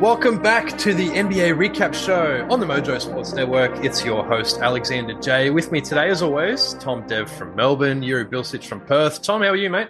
[0.00, 3.82] Welcome back to the NBA Recap Show on the Mojo Sports Network.
[3.82, 8.26] It's your host, Alexander Jay With me today, as always, Tom Dev from Melbourne, Juri
[8.26, 9.22] Bilcich from Perth.
[9.22, 9.88] Tom, how are you, mate?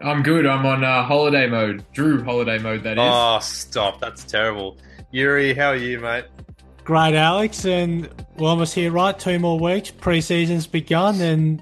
[0.00, 0.46] I'm good.
[0.46, 1.84] I'm on uh, holiday mode.
[1.92, 3.04] Jrue holiday mode, that is.
[3.04, 3.98] Oh, stop.
[3.98, 4.78] That's terrible.
[5.10, 6.26] Yuri, how are you, mate?
[6.84, 7.64] Great, Alex.
[7.64, 9.18] And we're almost here, right?
[9.18, 9.90] Two more weeks.
[9.90, 11.60] Preseason's begun, and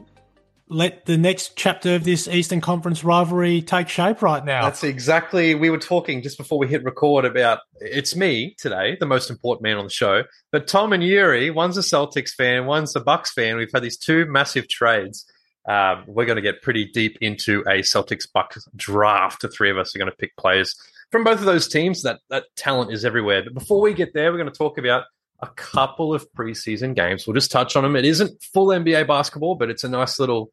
[0.71, 4.63] let the next chapter of this Eastern Conference rivalry take shape right now.
[4.63, 5.57] That's exactly.
[5.57, 9.65] We were talking just before we hit record about it's me today, the most important
[9.65, 10.23] man on the show.
[10.53, 13.57] But Tom and Juri, one's a Celtics fan, one's a Bucks fan.
[13.57, 15.27] We've had these two massive trades.
[15.69, 19.43] Um, we're going to get pretty deep into a Celtics Bucks draft.
[19.43, 20.77] The three of us are going to pick players
[21.11, 22.03] from both of those teams.
[22.03, 23.43] That that talent is everywhere.
[23.43, 25.05] But before we get there, we're going to talk about
[25.43, 27.27] a couple of preseason games.
[27.27, 27.97] We'll just touch on them.
[27.97, 30.53] It isn't full NBA basketball, but it's a nice little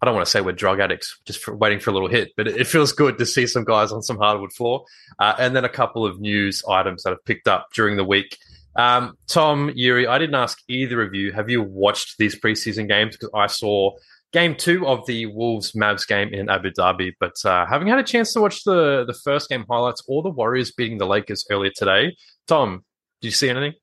[0.00, 2.32] I don't want to say we're drug addicts, just for waiting for a little hit,
[2.36, 4.84] but it, feels good to see some guys on some hardwood floor.
[5.18, 8.38] Uh, and then a couple of news items that I've picked up during the week.
[8.76, 13.16] Um, Tom, Juri, I didn't ask either of you, have you watched these preseason games?
[13.16, 13.92] Because I saw
[14.32, 18.04] game two of the Wolves Mavs game in Abu Dhabi, but uh, having had a
[18.04, 21.72] chance to watch the, the first game highlights or the Warriors beating the Lakers earlier
[21.74, 22.84] today, Tom,
[23.20, 23.74] did you see anything?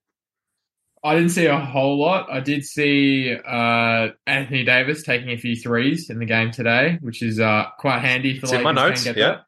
[1.07, 2.27] I didn't see a whole lot.
[2.29, 7.21] I did see uh, Anthony Davis taking a few threes in the game today, which
[7.21, 9.05] is uh, quite handy for like my notes.
[9.05, 9.13] Yeah.
[9.13, 9.43] That.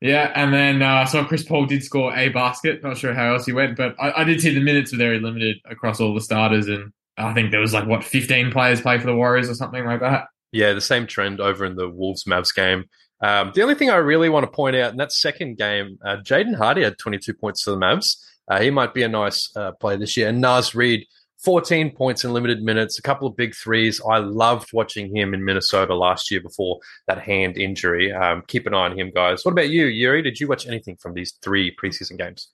[0.00, 2.82] Yeah, and then uh, so Chris Paul did score a basket.
[2.82, 5.18] Not sure how else he went, but I, I, did see the minutes were very
[5.18, 8.98] limited across all the starters, and I think there was like what 15 players play
[8.98, 10.28] for the Warriors or something like that.
[10.52, 12.84] Yeah, the same trend over in the Wolves Mavs game.
[13.22, 16.16] Um, the only thing I really want to point out in that second game, uh,
[16.16, 18.16] Jaden Hardy had 22 points for the Mavs.
[18.48, 20.28] Uh, he might be a nice uh, player this year.
[20.28, 21.06] And Naz Reid,
[21.44, 24.00] 14 points in limited minutes, a couple of big threes.
[24.08, 28.12] I loved watching him in Minnesota last year before that hand injury.
[28.12, 29.44] Um, keep an eye on him, guys.
[29.44, 30.22] What about you, Juri?
[30.22, 32.48] Did you watch anything from these three preseason games?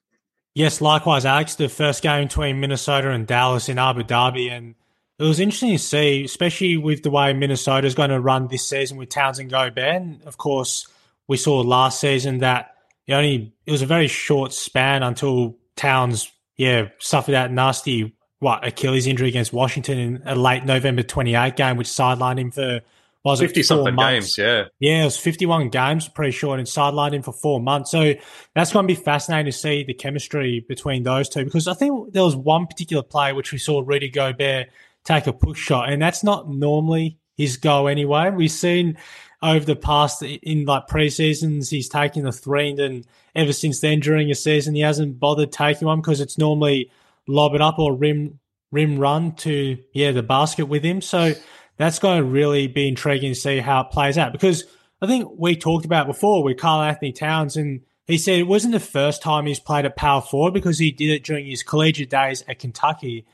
[0.55, 1.55] Yes, likewise, Alex.
[1.55, 4.75] The first game between Minnesota and Dallas in Abu Dhabi, and
[5.17, 8.67] it was interesting to see, especially with the way Minnesota is going to run this
[8.67, 9.77] season with Towns and Gobert.
[9.77, 10.87] And of course,
[11.27, 12.75] we saw last season that
[13.07, 18.65] it only it was a very short span until Towns, yeah, suffered that nasty what
[18.67, 22.81] Achilles injury against Washington in a late November 28 game, which sidelined him for
[23.23, 24.35] was 50 it, something months.
[24.35, 24.65] games, yeah.
[24.79, 27.89] Yeah, it was 51 games, pretty short, and sidelined him for four months.
[27.91, 28.13] So
[28.53, 32.11] that's going to be fascinating to see the chemistry between those two because I think
[32.11, 34.67] there was one particular play which we saw Rudy Gobert
[35.05, 38.29] take a push shot, and that's not normally his go anyway.
[38.29, 38.97] We've seen
[39.43, 43.05] over the past in like pre-seasons he's taken the three and then
[43.35, 46.89] ever since then during a season he hasn't bothered taking one because it's normally
[47.27, 48.39] lob it up or rim
[48.71, 51.01] rim run to yeah the basket with him.
[51.01, 51.33] So
[51.77, 54.63] that's going to really be intriguing to see how it plays out because
[55.01, 58.73] I think we talked about before with Karl Anthony Towns and he said it wasn't
[58.73, 62.09] the first time he's played at power forward because he did it during his collegiate
[62.09, 63.25] days at Kentucky.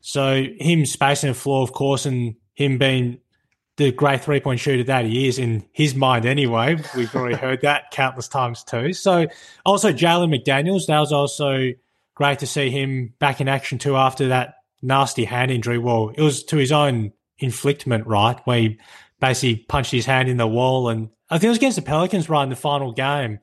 [0.00, 3.18] So him spacing the floor of course and him being
[3.76, 6.76] the great three point shooter that he is in his mind anyway.
[6.96, 8.92] We've already heard that countless times too.
[8.92, 9.26] So
[9.64, 11.70] also Jalen McDaniels, that was also
[12.14, 15.78] great to see him back in action too after that nasty hand injury.
[15.78, 18.38] Well, it was to his own inflictment, right?
[18.44, 18.78] Where he
[19.20, 22.28] basically punched his hand in the wall and I think it was against the Pelicans
[22.28, 23.38] right in the final game.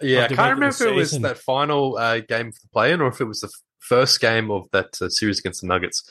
[0.00, 3.08] Yeah, I can't remember if it was that final uh, game for the play-in or
[3.08, 6.02] if it was the first game of that uh, series against the Nuggets.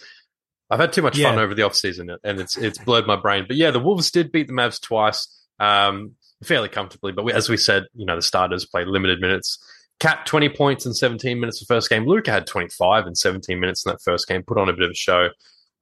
[0.70, 1.30] I've had too much yeah.
[1.30, 3.46] fun over the off season, and it's it's blurred my brain.
[3.48, 5.28] But yeah, the Wolves did beat the Mavs twice,
[5.60, 7.14] um, fairly comfortably.
[7.14, 9.58] But we, as we said, you know, the starters played limited minutes.
[10.00, 12.06] KAT twenty points in seventeen minutes the first game.
[12.06, 14.44] Luka had twenty five in seventeen minutes in that first game.
[14.44, 15.30] Put on a bit of a show,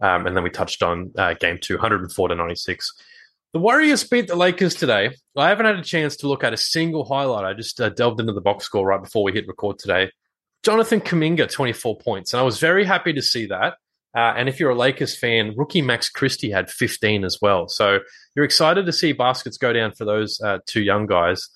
[0.02, 2.94] um, and then we touched on uh, game two, 104 to ninety six.
[3.54, 5.16] The Warriors beat the Lakers today.
[5.36, 7.46] I haven't had a chance to look at a single highlight.
[7.46, 10.12] I just uh, delved into the box score right before we hit record today.
[10.62, 12.34] Jonathan Kuminga, 24 points.
[12.34, 13.76] And I was very happy to see that.
[14.16, 17.68] Uh, and if you're a Lakers fan, rookie Max Christie had 15 as well.
[17.68, 18.00] So
[18.36, 21.50] you're excited to see baskets go down for those uh, two young guys.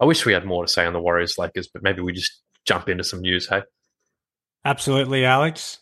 [0.00, 2.40] I wish we had more to say on the Warriors Lakers, but maybe we just
[2.64, 3.62] jump into some news, hey?
[4.64, 5.80] Absolutely, Alex.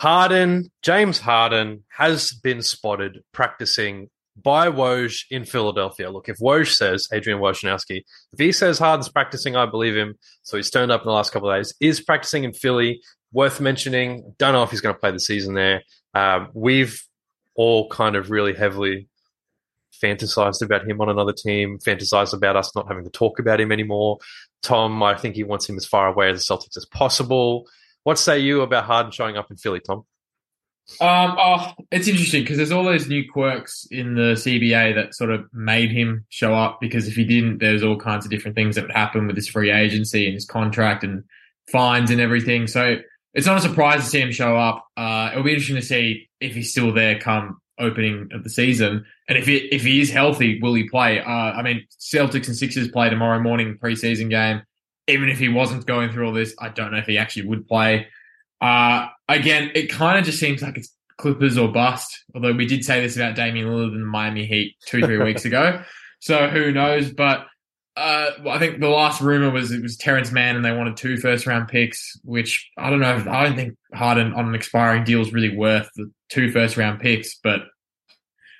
[0.00, 6.10] Harden, James Harden has been spotted practicing by Woj in Philadelphia.
[6.10, 8.02] Look, if Woj says, Adrian Wojnarowski,
[8.32, 10.14] if he says Harden's practicing, I believe him.
[10.42, 13.00] So he's turned up in the last couple of days, is practicing in Philly
[13.32, 14.34] worth mentioning.
[14.38, 15.82] Don't know if he's going to play the season there.
[16.14, 17.02] Um, we've
[17.54, 19.08] all kind of really heavily
[20.02, 23.72] fantasized about him on another team, fantasized about us not having to talk about him
[23.72, 24.18] anymore.
[24.62, 27.66] Tom, I think he wants him as far away as the Celtics as possible.
[28.04, 30.04] What say you about Harden showing up in Philly, Tom?
[31.00, 35.30] Um, oh, it's interesting because there's all those new quirks in the CBA that sort
[35.32, 36.78] of made him show up.
[36.80, 39.48] Because if he didn't, there's all kinds of different things that would happen with his
[39.48, 41.24] free agency and his contract and
[41.70, 42.68] fines and everything.
[42.68, 42.98] So
[43.36, 44.88] it's not a surprise to see him show up.
[44.96, 49.04] Uh, it'll be interesting to see if he's still there come opening of the season,
[49.28, 51.20] and if he, if he is healthy, will he play?
[51.20, 54.62] Uh, I mean, Celtics and Sixers play tomorrow morning preseason game.
[55.06, 57.68] Even if he wasn't going through all this, I don't know if he actually would
[57.68, 58.08] play.
[58.60, 62.24] Uh, again, it kind of just seems like it's Clippers or bust.
[62.34, 65.44] Although we did say this about Damian Lillard and the Miami Heat two, three weeks
[65.44, 65.82] ago.
[66.20, 67.10] So who knows?
[67.10, 67.46] But
[67.96, 71.16] uh, I think the last rumor was it was Terance Mann and they wanted two
[71.16, 73.24] first round picks, which I don't know.
[73.30, 77.00] I don't think Harden on an expiring deal is really worth the two first round
[77.00, 77.62] picks, but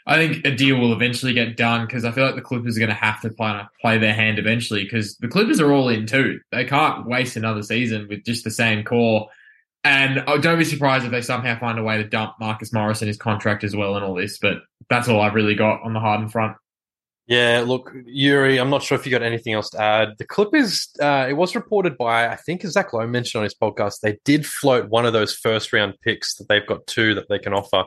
[0.06, 2.80] I think a deal will eventually get done because I feel like the Clippers are
[2.80, 6.06] going to have to play, play their hand eventually because the Clippers are all in
[6.06, 6.40] too.
[6.52, 9.28] They can't waste another season with just the same core.
[9.84, 13.02] And oh, don't be surprised if they somehow find a way to dump Marcus Morris
[13.02, 14.38] and his contract as well and all this.
[14.38, 16.56] But that's all I've really got on the Harden front.
[17.28, 20.11] Yeah, look, Juri, I'm not sure if you got anything else to add.
[20.19, 24.00] The Clippers, uh, it was reported by, I think, Zach Lowe mentioned on his podcast,
[24.00, 27.40] they did float one of those first round picks that they've got two that they
[27.40, 27.82] can offer.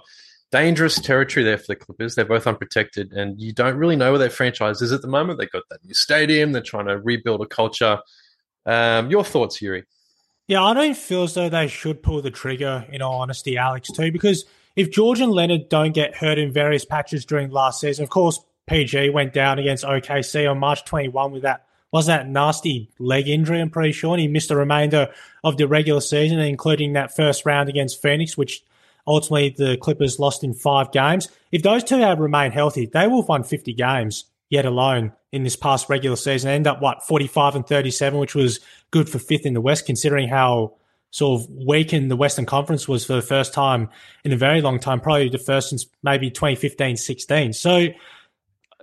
[0.51, 2.15] Dangerous territory there for the Clippers.
[2.15, 5.39] They're both unprotected, and you don't really know where their franchise is at the moment.
[5.39, 7.99] They've got that new stadium, they're trying to rebuild a culture.
[8.65, 9.85] Um, your thoughts, Juri?
[10.47, 13.89] Yeah, I don't feel as though they should pull the trigger, in all honesty, Alex,
[13.89, 14.43] too, because
[14.75, 18.39] if George and Leonard don't get hurt in various patches during last season, of course,
[18.69, 23.59] PG went down against OKC on March 21 with that was that nasty leg injury.
[23.59, 25.09] I'm pretty sure, and he missed the remainder
[25.43, 28.63] of the regular season, including that first round against Phoenix, which
[29.07, 31.29] ultimately the Clippers lost in five games.
[31.51, 35.43] If those two have remained healthy, they will have won 50 games yet alone in
[35.43, 36.51] this past regular season.
[36.51, 38.59] End up what 45 and 37, which was
[38.91, 40.75] good for fifth in the West, considering how
[41.11, 43.89] sort of weakened the Western Conference was for the first time
[44.23, 47.53] in a very long time, probably the first since maybe 2015 16.
[47.53, 47.87] So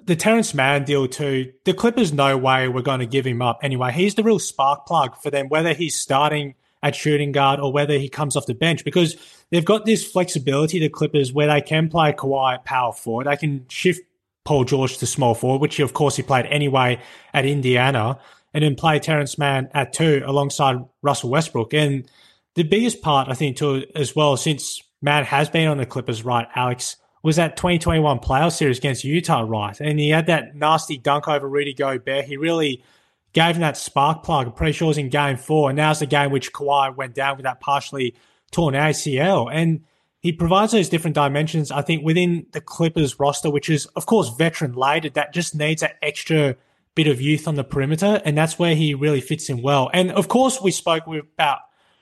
[0.07, 3.61] the Terance Mann deal too, the Clippers no way we're going to give him up
[3.63, 3.93] anyway.
[3.93, 7.99] He's the real spark plug for them, whether he's starting at shooting guard or whether
[7.99, 9.17] he comes off the bench because
[9.51, 13.27] they've got this flexibility, the Clippers, where they can play Kawhi at power forward.
[13.27, 14.03] They can shift
[14.45, 17.01] Paul George to small forward, which of course he played anyway
[17.35, 18.19] at Indiana,
[18.55, 21.75] and then play Terance Mann at two alongside Russell Westbrook.
[21.75, 22.09] And
[22.55, 26.25] the biggest part, I think, too, as well, since Mann has been on the Clippers,
[26.25, 29.79] right, Alex, was that 2021 playoff series against Utah, right?
[29.81, 32.25] And he had that nasty dunk over Rudy Gobert.
[32.25, 32.85] He really
[33.33, 34.47] gave him that spark plug.
[34.47, 35.69] I'm pretty sure it was in game four.
[35.69, 38.15] And now's the game which Kawhi went down with that partially
[38.53, 39.51] torn ACL.
[39.53, 39.83] And
[40.21, 44.29] he provides those different dimensions, I think, within the Clippers roster, which is, of course,
[44.37, 46.55] veteran laden, that just needs that extra
[46.95, 48.23] bit of youth on the perimeter.
[48.25, 49.91] And that's where he really fits in well.
[49.93, 51.59] And of course, we spoke about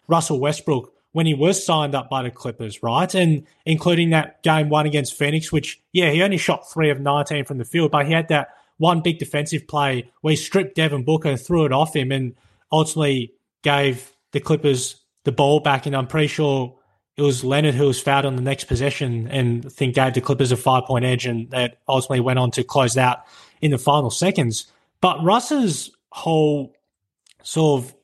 [0.07, 3.15] Russell Westbrook when he was signed up by the Clippers, right?
[3.15, 7.45] And including that game one against Phoenix, which, yeah, he only shot three of 19
[7.45, 11.05] from the field, but he had that one big defensive play where he stripped Devin
[11.05, 12.35] Booker and threw it off him and
[12.73, 13.33] ultimately
[13.63, 15.87] gave the Clippers the ball back.
[15.87, 16.77] And I'm pretty sure
[17.17, 20.21] it was Leonard who was fouled on the next possession and I think gave the
[20.21, 23.21] Clippers a five point edge and that ultimately went on to close out
[23.61, 24.67] in the final seconds.
[25.01, 26.75] But Russ's whole
[27.45, 27.95] sort of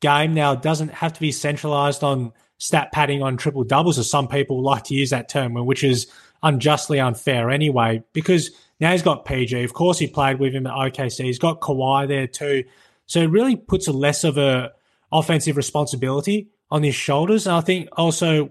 [0.00, 2.32] game now doesn't have to be centralized on
[2.64, 6.06] stat padding on triple doubles, as some people like to use that term, which is
[6.42, 8.50] unjustly unfair anyway, because
[8.80, 9.62] now he's got PG.
[9.62, 11.24] Of course, he played with him at OKC.
[11.24, 12.64] He's got Kawhi there too.
[13.06, 14.72] So it really puts a less of a
[15.12, 17.46] offensive responsibility on his shoulders.
[17.46, 18.50] And I think also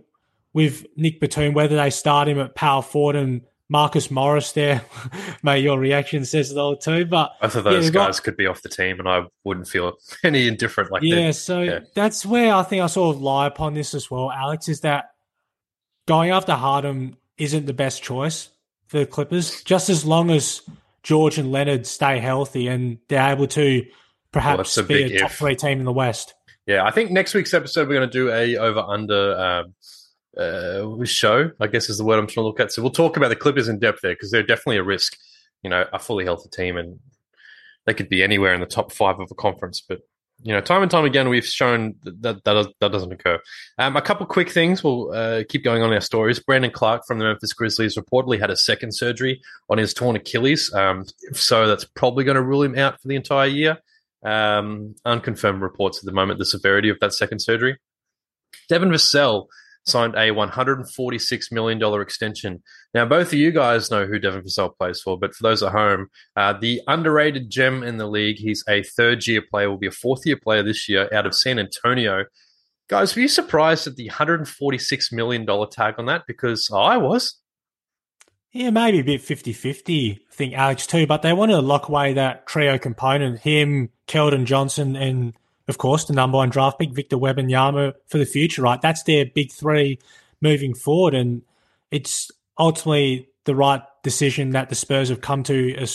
[0.54, 4.84] with Nick Batum, whether they start him at power forward and Marcus Morris there.
[5.44, 7.06] Mate, your reaction says it all too.
[7.06, 9.68] But both of those yeah, guys got, could be off the team, and I wouldn't
[9.68, 9.94] feel
[10.24, 11.28] any indifferent like yeah.
[11.28, 11.34] That.
[11.34, 11.80] So yeah.
[11.80, 14.70] So that's where I think I sort of lie upon this as well, Alex.
[14.70, 15.12] Is that
[16.08, 18.50] going after Harden isn't the best choice
[18.88, 20.62] for the Clippers, just as long as
[21.02, 23.86] George and Leonard stay healthy and they're able to
[24.32, 25.38] perhaps well, a be a top if.
[25.38, 26.34] three team in the West.
[26.66, 29.38] Yeah, I think next week's episode we're going to do a over under.
[29.38, 29.74] Um,
[30.38, 32.72] uh, show, I guess is the word I'm trying to look at.
[32.72, 35.18] So we'll talk about the Clippers in depth there because they're definitely a risk.
[35.62, 37.00] You know, a fully healthy team, and
[37.86, 39.82] they could be anywhere in the top five of a conference.
[39.88, 40.02] But
[40.42, 43.40] you know, time and time again, we've shown that that, that, doesn't occur.
[43.78, 44.84] Um, a couple quick things.
[44.84, 46.40] We'll uh, keep going on our stories.
[46.40, 50.74] Brandon Clarke from the Memphis Grizzlies reportedly had a second surgery on his torn Achilles.
[50.74, 53.78] Um, so that's probably going to rule him out for the entire year.
[54.26, 57.78] Um, unconfirmed reports at the moment the severity of that second surgery.
[58.70, 59.48] Devin Vassell
[59.86, 62.64] signed a $146 million extension.
[62.94, 65.72] Now, both of you guys know who Devin Vassell plays for, but for those at
[65.72, 69.88] home, uh, the underrated gem in the league, he's a third year player, will be
[69.88, 72.26] a fourth year player this year out of San Antonio.
[72.90, 76.24] Guys, were you surprised at the $146 million tag on that?
[76.28, 77.40] Because I was.
[78.52, 81.90] Yeah, maybe a bit 50 50, I think Alex too, but they wanted to lock
[81.90, 85.34] away that trio component him, Keldon Johnson, and
[85.68, 88.82] of course the number one draft pick, Victor Wembanyama, for the future, right?
[88.82, 90.00] That's their big three
[90.42, 91.14] moving forward.
[91.14, 91.42] And
[91.92, 95.88] it's ultimately the right decision that the Spurs have come to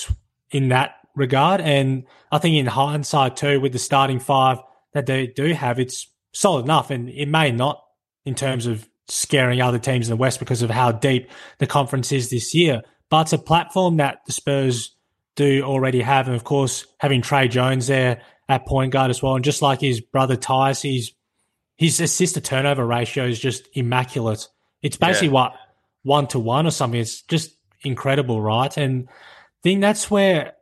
[0.50, 1.60] in that regard.
[1.60, 4.58] And I think in hindsight too, with the starting five
[4.92, 6.90] that they do have, it's solid enough.
[6.90, 7.84] And it may not
[8.24, 12.12] in terms of scaring other teams in the West because of how deep the conference
[12.12, 12.82] is this year.
[13.10, 14.94] But it's a platform that the Spurs
[15.34, 16.26] do already have.
[16.26, 19.34] And of course, having Tre Jones there at point guard as well.
[19.34, 21.12] And just like his brother Tyus, he's,
[21.76, 24.48] his assist to turnover ratio is just immaculate.
[24.82, 25.34] It's basically yeah.
[25.34, 25.54] what
[26.02, 27.00] one to one or something.
[27.00, 28.74] It's just incredible, right?
[28.76, 30.54] And I think that's where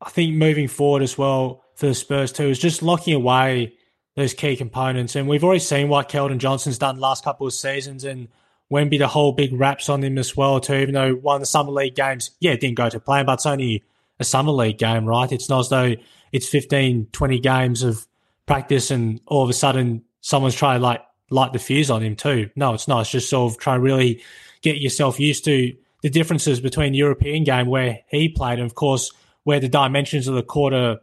[0.00, 3.74] I think moving forward as well for the Spurs too is just locking away
[4.16, 5.14] those key components.
[5.14, 8.28] And we've already seen what Keldon Johnson's done the last couple of seasons and
[8.70, 11.46] Wemby, the whole big raps on him as well, too, even though one of the
[11.46, 13.82] Summer League games, yeah, didn't go to plan, but it's only
[14.20, 15.32] a Summer League game, right?
[15.32, 15.94] It's not as though
[16.32, 18.06] it's 15, 20 games of
[18.46, 22.16] practice and all of a sudden someone's trying to like light the fuse on him
[22.16, 22.50] too.
[22.56, 23.02] No, it's not.
[23.02, 24.22] It's just sort of trying to really
[24.62, 28.74] get yourself used to the differences between the European game where he played and of
[28.74, 29.12] course
[29.44, 30.98] where the dimensions of the court are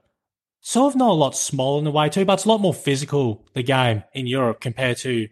[0.62, 2.74] sort of not a lot smaller in the way too, but it's a lot more
[2.74, 5.28] physical the game in Europe compared to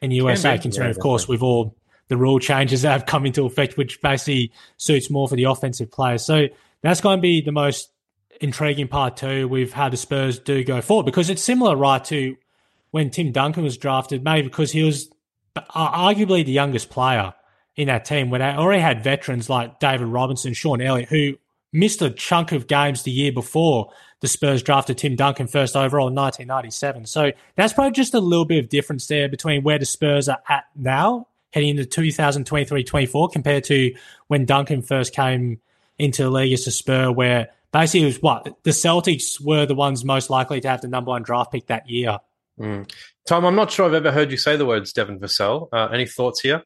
[0.00, 0.58] in the USA.
[0.58, 1.76] Considering, of course, with all
[2.08, 5.90] the rule changes that have come into effect, which basically suits more for the offensive
[5.90, 6.24] players.
[6.24, 6.48] So
[6.82, 7.90] that's going to be the most
[8.40, 9.48] intriguing part too.
[9.48, 12.36] With how the Spurs do go forward because it's similar, right, to
[12.90, 15.10] when Tim Duncan was drafted, maybe because he was
[15.56, 17.34] uh, arguably the youngest player
[17.76, 21.34] in that team when they already had veterans like David Robinson, Sean Elliott, who
[21.72, 26.08] missed a chunk of games the year before the Spurs drafted Tim Duncan first overall
[26.08, 27.06] in 1997.
[27.06, 30.38] So that's probably just a little bit of difference there between where the Spurs are
[30.48, 33.94] at now, heading into 2023-24, compared to
[34.28, 35.60] when Duncan first came
[35.98, 39.74] into the league as a Spur, where basically it was what the Celtics were the
[39.74, 42.18] ones most likely to have the number one draft pick that year.
[42.58, 42.88] Mm.
[43.28, 45.68] Tom, I'm not sure I've ever heard you say the words Devin Vassell.
[45.72, 46.62] Uh, any thoughts here?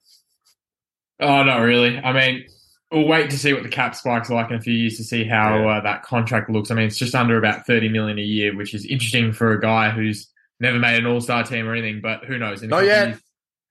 [1.19, 1.97] Oh, not really.
[1.97, 2.45] I mean,
[2.93, 5.25] we'll wait to see what the cap spike's like in a few years to see
[5.25, 5.79] how yeah.
[5.79, 6.71] uh, that contract looks.
[6.71, 9.61] I mean, it's just under about thirty million a year, which is interesting for a
[9.61, 10.29] guy who's
[10.61, 12.03] never made an All Star team or anything.
[12.03, 12.63] But who knows?
[12.63, 13.09] In Not yet.
[13.09, 13.21] Years,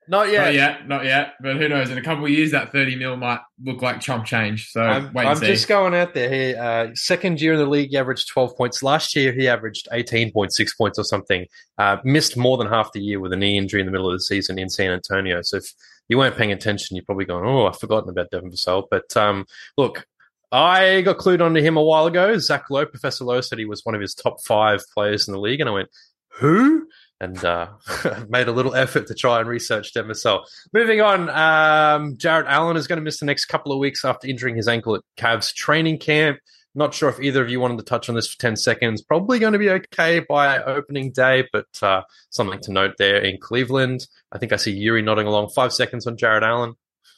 [0.08, 0.44] not yet.
[0.44, 0.88] Not yet.
[0.88, 1.34] Not yet.
[1.40, 1.90] But who knows?
[1.90, 4.70] In a couple of years, that 30 mil might look like chump change.
[4.70, 6.60] So I'm, wait I'm just going out there here.
[6.60, 8.82] Uh, second year in the league, he averaged 12 points.
[8.82, 11.46] Last year, he averaged 18.6 points or something.
[11.76, 14.14] Uh, missed more than half the year with a knee injury in the middle of
[14.14, 15.42] the season in San Antonio.
[15.42, 15.72] So if
[16.08, 18.84] you weren't paying attention, you're probably going, oh, I've forgotten about Devin Vassell.
[18.90, 19.46] But um,
[19.76, 20.06] look,
[20.50, 22.38] I got clued onto him a while ago.
[22.38, 25.40] Zach Lowe, Professor Lowe, said he was one of his top five players in the
[25.40, 25.60] league.
[25.60, 25.90] And I went,
[26.32, 26.86] who?
[27.20, 27.68] And uh,
[28.28, 30.48] made a little effort to try and research them myself.
[30.72, 34.28] Moving on, um, Jarrett Allen is going to miss the next couple of weeks after
[34.28, 36.38] injuring his ankle at Cavs training camp.
[36.74, 39.02] Not sure if either of you wanted to touch on this for 10 seconds.
[39.02, 43.38] Probably going to be okay by opening day, but uh, something to note there in
[43.40, 44.06] Cleveland.
[44.30, 45.48] I think I see Juri nodding along.
[45.48, 46.74] Five seconds on Jarrett Allen.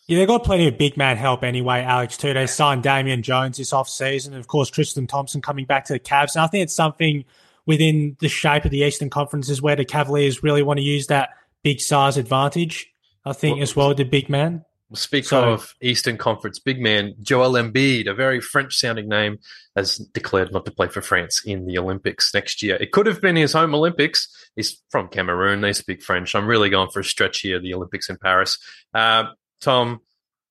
[0.07, 2.33] Yeah, they've got plenty of big man help anyway, Alex, too.
[2.33, 4.35] They signed Damian Jones this offseason.
[4.35, 6.37] Of course, Tristan Thompson coming back to the Cavs.
[6.37, 7.25] And I think it's something–
[7.67, 11.07] within the shape of the Eastern Conference is where the Cavaliers really want to use
[11.09, 11.31] that
[11.63, 12.93] big size advantage.
[13.25, 14.65] I think well, as well, the big man.
[14.93, 19.39] Speak so, of Eastern Conference big man, Joel Embiid, a very French sounding name,
[19.77, 22.75] has declared not to play for France in the Olympics next year.
[22.77, 24.29] It could have been his home Olympics.
[24.57, 25.61] He's from Cameroon.
[25.61, 26.35] They speak French.
[26.35, 28.59] I'm really going for a stretch here, the Olympics in Paris.
[28.93, 29.27] Uh,
[29.61, 30.01] Tom,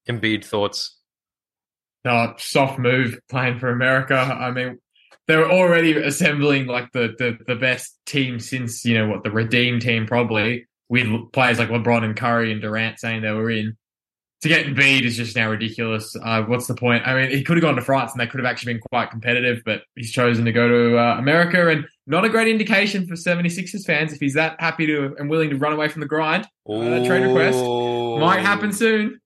[0.08, 0.96] Embiid, thoughts?
[2.06, 4.16] Uh, soft move playing for America.
[4.16, 4.80] I mean,
[5.30, 9.80] they're already assembling like the, the the best team since you know what the redeem
[9.80, 13.78] team probably with players like LeBron and Curry and Durant saying they were in.
[14.42, 16.16] To get Embiid is just now ridiculous.
[16.16, 17.06] Uh, what's the point?
[17.06, 19.12] I mean, he could have gone to France and they could have actually been quite
[19.12, 23.16] competitive, but he's chosen to go to uh, America and not a great indication for
[23.16, 26.48] 76ers fans if he's that happy to and willing to run away from the grind.
[26.68, 29.20] Uh, trade request might happen soon.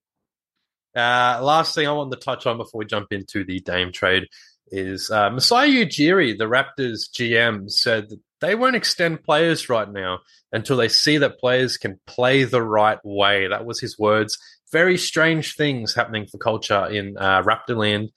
[0.95, 4.27] Uh, last thing I want to touch on before we jump into the Dame trade
[4.67, 10.20] is uh, Masai Ujiri, the Raptors GM, said that they won't extend players right now
[10.51, 13.48] until they see that players can play the right way.
[13.48, 14.38] That was his words.
[14.72, 18.10] Very strange things happening for culture in uh, Raptorland.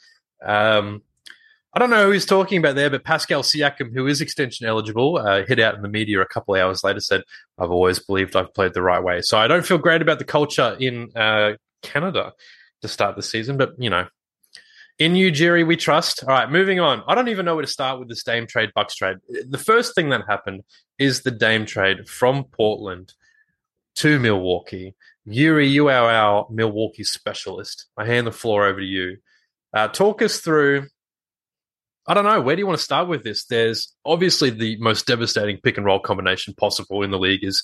[0.45, 1.03] Um,
[1.77, 5.19] I don't know who he's talking about there, but Pascal Siakam, who is extension eligible,
[5.19, 7.23] uh, hit out in the media a couple of hours later, said,
[7.59, 9.21] I've always believed I've played the right way.
[9.21, 12.33] So I don't feel great about the culture in uh, Canada
[12.81, 14.07] to start the season, but, you know,
[14.99, 16.25] In Ujiri, we trust.
[16.25, 17.03] All right, moving on.
[17.07, 19.19] I don't even know where to start with this Dame trade, Bucks trade.
[19.29, 20.63] The first thing that happened
[20.99, 23.13] is the Dame trade from Portland
[23.97, 24.95] to Milwaukee.
[25.29, 27.87] Juri, you are our Milwaukee specialist.
[27.97, 29.19] I hand the floor over to you.
[29.75, 30.87] Uh, talk us through.
[32.07, 32.41] I don't know.
[32.41, 33.45] Where do you want to start with this?
[33.45, 37.63] There's obviously the most devastating pick and roll combination possible in the league is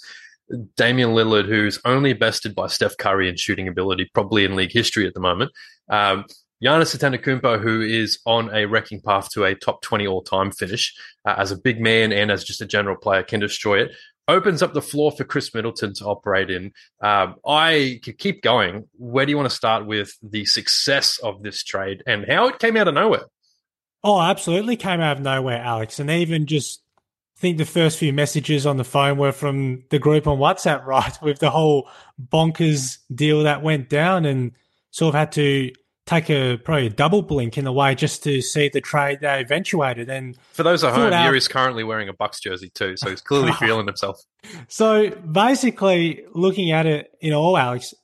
[0.77, 5.07] Damian Lillard, who's only bested by Steph Curry in shooting ability, probably in league history
[5.07, 5.53] at the moment.
[5.89, 6.27] Um,
[6.63, 11.35] Giannis Antetokounmpo, who is on a wrecking path to a top 20 all-time finish uh,
[11.37, 13.93] as a big man and as just a general player, can destroy it.
[14.29, 16.73] Opens up the floor for Khris Middleton to operate in.
[17.01, 18.89] Um, I could keep going.
[18.97, 22.61] Where do you want to start with the success of this trade and how it
[22.61, 23.25] came out of nowhere?
[24.05, 25.99] Oh, absolutely came out of nowhere, Alex.
[25.99, 26.83] And even just
[27.39, 31.21] think the first few messages on the phone were from the group on WhatsApp, right?
[31.21, 31.89] With the whole
[32.21, 34.53] bonkers deal that went down and
[34.93, 35.73] sort of had to
[36.07, 39.41] take a probably a double blink in a way just to see the trade they
[39.41, 40.09] eventuated.
[40.09, 43.53] And for those at home, Juri's currently wearing a Bucks jersey too, so he's clearly
[43.59, 44.21] feeling himself.
[44.69, 47.95] So basically, looking at it in all, Alex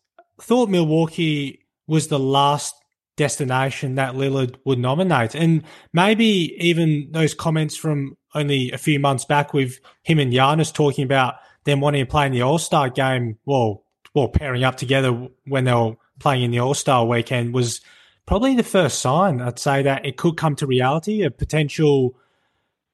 [0.40, 2.74] thought Milwaukee was the last
[3.16, 9.24] destination that Lillard would nominate, and maybe even those comments from only a few months
[9.24, 12.88] back with him and Giannis talking about them wanting to play in the All Star
[12.90, 13.38] game.
[13.44, 17.80] Well, well, pairing up together when they were playing in the All Star weekend was
[18.26, 19.40] probably the first sign.
[19.40, 22.16] I'd say that it could come to reality, a potential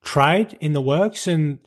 [0.03, 1.59] trade in the works, and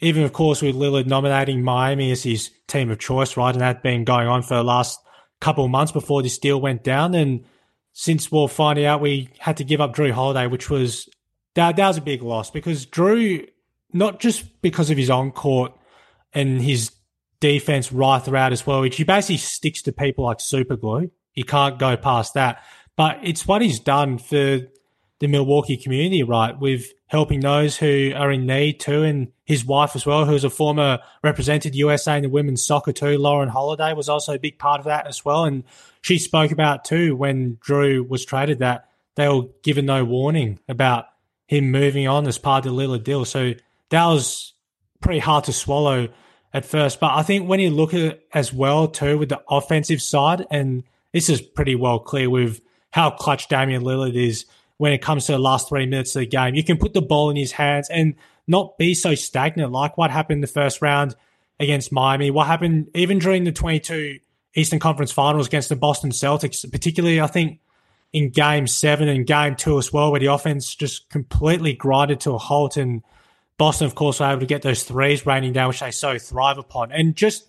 [0.00, 3.82] even of course with Lillard nominating Miami as his team of choice, right, and that
[3.82, 4.98] been going on for the last
[5.40, 7.44] couple of months before this deal went down, and
[7.92, 11.08] since we're finding out we had to give up Jrue Holiday, which was
[11.54, 13.46] that that was a big loss because Drew,
[13.92, 15.72] not just because of his on court
[16.32, 16.90] and his
[17.42, 21.10] defense right throughout as well, which he basically sticks to people like super glue.
[21.32, 22.62] He can't go past that.
[22.96, 24.60] But it's what he's done for
[25.18, 26.58] the Milwaukee community, right?
[26.58, 30.50] With helping those who are in need too, and his wife as well, who's a
[30.50, 33.18] former represented USA in the women's soccer too.
[33.18, 35.64] Lauren Holiday was also a big part of that as well, and
[36.00, 41.06] she spoke about too when Jrue was traded that they were given no warning about
[41.46, 43.24] him moving on as part of the Lillard deal.
[43.24, 43.52] So
[43.90, 44.54] that was
[45.00, 46.08] pretty hard to swallow
[46.52, 47.00] at first.
[47.00, 50.46] But I think when you look at it as well too with the offensive side,
[50.50, 54.44] and this is pretty well clear with how clutch Damian Lillard is
[54.76, 56.54] when it comes to the last three minutes of the game.
[56.54, 58.14] You can put the ball in his hands and
[58.46, 61.14] not be so stagnant like what happened the first round
[61.60, 64.18] against Miami, what happened even during the 22
[64.54, 67.60] Eastern Conference Finals against the Boston Celtics, particularly I think
[68.12, 72.32] in game seven and game two as well, where the offense just completely grinded to
[72.32, 72.76] a halt.
[72.76, 73.02] And
[73.58, 76.58] Boston, of course, were able to get those threes raining down, which they so thrive
[76.58, 76.92] upon.
[76.92, 77.48] And just,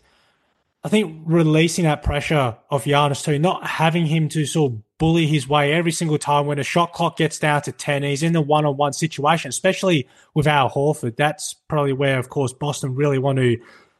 [0.83, 5.27] I think, releasing that pressure of Giannis too, not having him to sort of bully
[5.27, 8.33] his way every single time when a shot clock gets down to 10, he's in
[8.33, 11.15] the one on one situation, especially with Al Horford.
[11.15, 13.57] That's probably where, of course, Boston really want to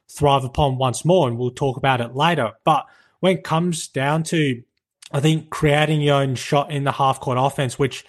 [0.08, 1.28] thrive upon once more.
[1.28, 2.52] And we'll talk about it later.
[2.64, 2.86] But
[3.22, 4.62] when it comes down to
[5.14, 8.04] I think creating your own shot in the half court offense, which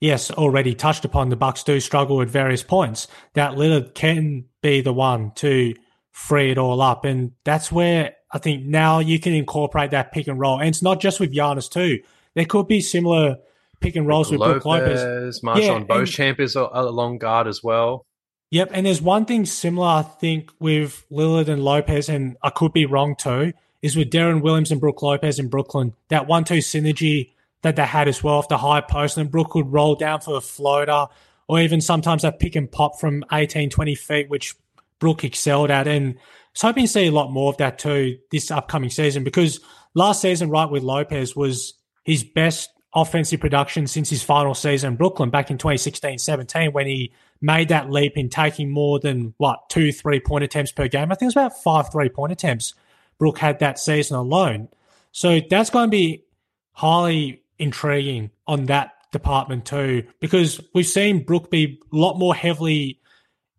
[0.00, 3.08] yes, already touched upon, the Bucks do struggle at various points.
[3.34, 5.74] That Lillard can be the one to
[6.10, 10.28] free it all up, and that's where I think now you can incorporate that pick
[10.28, 10.58] and roll.
[10.58, 12.00] And it's not just with Giannis too.
[12.34, 13.36] There could be similar
[13.80, 15.42] pick and rolls with Brook Lopez.
[15.42, 18.06] Marshall yeah, Beauchamp is a, a long guard as well.
[18.50, 22.72] Yep, and there's one thing similar I think with Lillard and Lopez, and I could
[22.72, 25.94] be wrong too is with Deron Williams and Brook Lopez in Brooklyn.
[26.08, 27.30] That one-two synergy
[27.62, 30.36] that they had as well off the high post, and Brook would roll down for
[30.36, 31.06] a floater,
[31.48, 34.54] or even sometimes that pick and pop from 18, 20 feet, which
[34.98, 35.88] Brook excelled at.
[35.88, 36.16] And
[36.62, 39.60] I hoping to see a lot more of that too this upcoming season because
[39.94, 44.96] last season, right with Lopez, was his best offensive production since his final season in
[44.96, 49.68] Brooklyn back in 2016 17 when he made that leap in taking more than what
[49.68, 51.10] two three point attempts per game.
[51.12, 52.74] I think it was about five three point attempts
[53.18, 54.68] Brook had that season alone.
[55.12, 56.24] So that's going to be
[56.72, 62.98] highly intriguing on that department too, because we've seen Brook be a lot more heavily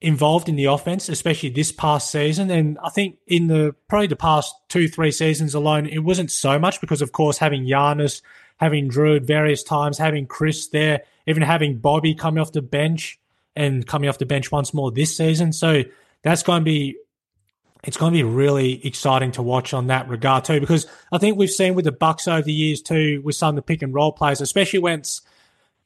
[0.01, 2.49] involved in the offense, especially this past season.
[2.49, 6.57] And I think in the probably the past two, three seasons alone, it wasn't so
[6.57, 8.21] much because, of course, having Giannis,
[8.57, 13.19] having Jrue at various times, having Khris there, even having Bobby coming off the bench
[13.55, 15.53] and coming off the bench once more this season.
[15.53, 15.83] So
[16.23, 16.97] that's going to be
[17.83, 21.37] it's going to be really exciting to watch on that regard too, because I think
[21.37, 23.93] we've seen with the Bucks over the years too, with some of the pick and
[23.93, 25.01] roll players, especially when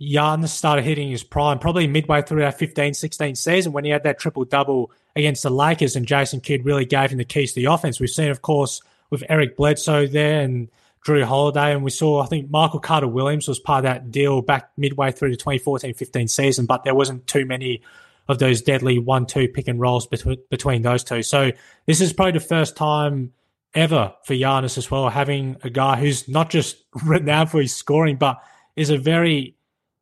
[0.02, 4.20] Giannis started hitting his prime, probably midway through that 15-16 season when he had that
[4.20, 7.72] triple double against the Lakers, and Jason Kidd really gave him the keys to the
[7.72, 8.00] offense.
[8.00, 10.70] We've seen, of course, with Eric Bledsoe there and
[11.06, 14.42] Jrue Holiday, and we saw I think Michael Carter Williams was part of that deal
[14.42, 17.82] back midway through the 2014-15 season, but there wasn't too many
[18.28, 21.22] of those deadly one-two pick and rolls between between those two.
[21.24, 21.52] So
[21.86, 23.34] this is probably the first time
[23.74, 28.16] ever for Giannis as well, having a guy who's not just renowned for his scoring,
[28.16, 28.42] but
[28.76, 29.56] is a very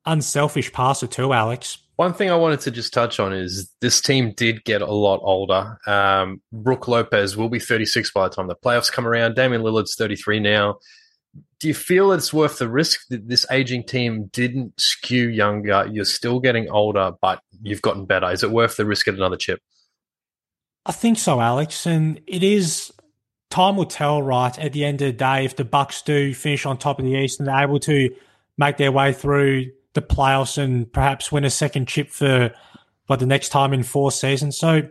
[0.05, 1.77] unselfish passer too, Alex.
[1.95, 5.19] One thing I wanted to just touch on is this team did get a lot
[5.23, 5.77] older.
[5.85, 9.35] Um, Brook Lopez will be 36 by the time the playoffs come around.
[9.35, 10.79] Damian Lillard's 33 now.
[11.59, 15.87] Do you feel it's worth the risk that this aging team didn't skew younger?
[15.89, 18.29] You're still getting older, but you've gotten better.
[18.29, 19.61] Is it worth the risk at another chip?
[20.85, 21.85] I think so, Alex.
[21.85, 22.91] And it is
[23.49, 24.57] time will tell, right?
[24.59, 27.11] At the end of the day, if the Bucks do finish on top of the
[27.13, 28.09] East and they're able to
[28.57, 32.51] make their way through the playoffs and perhaps win a second chip for
[33.05, 34.57] for the next time in four seasons.
[34.57, 34.89] So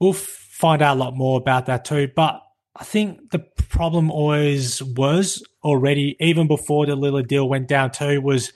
[0.00, 2.08] we'll find out a lot more about that too.
[2.14, 2.43] But
[2.76, 8.20] I think the problem always was already, even before the Lillard deal went down too,
[8.20, 8.52] was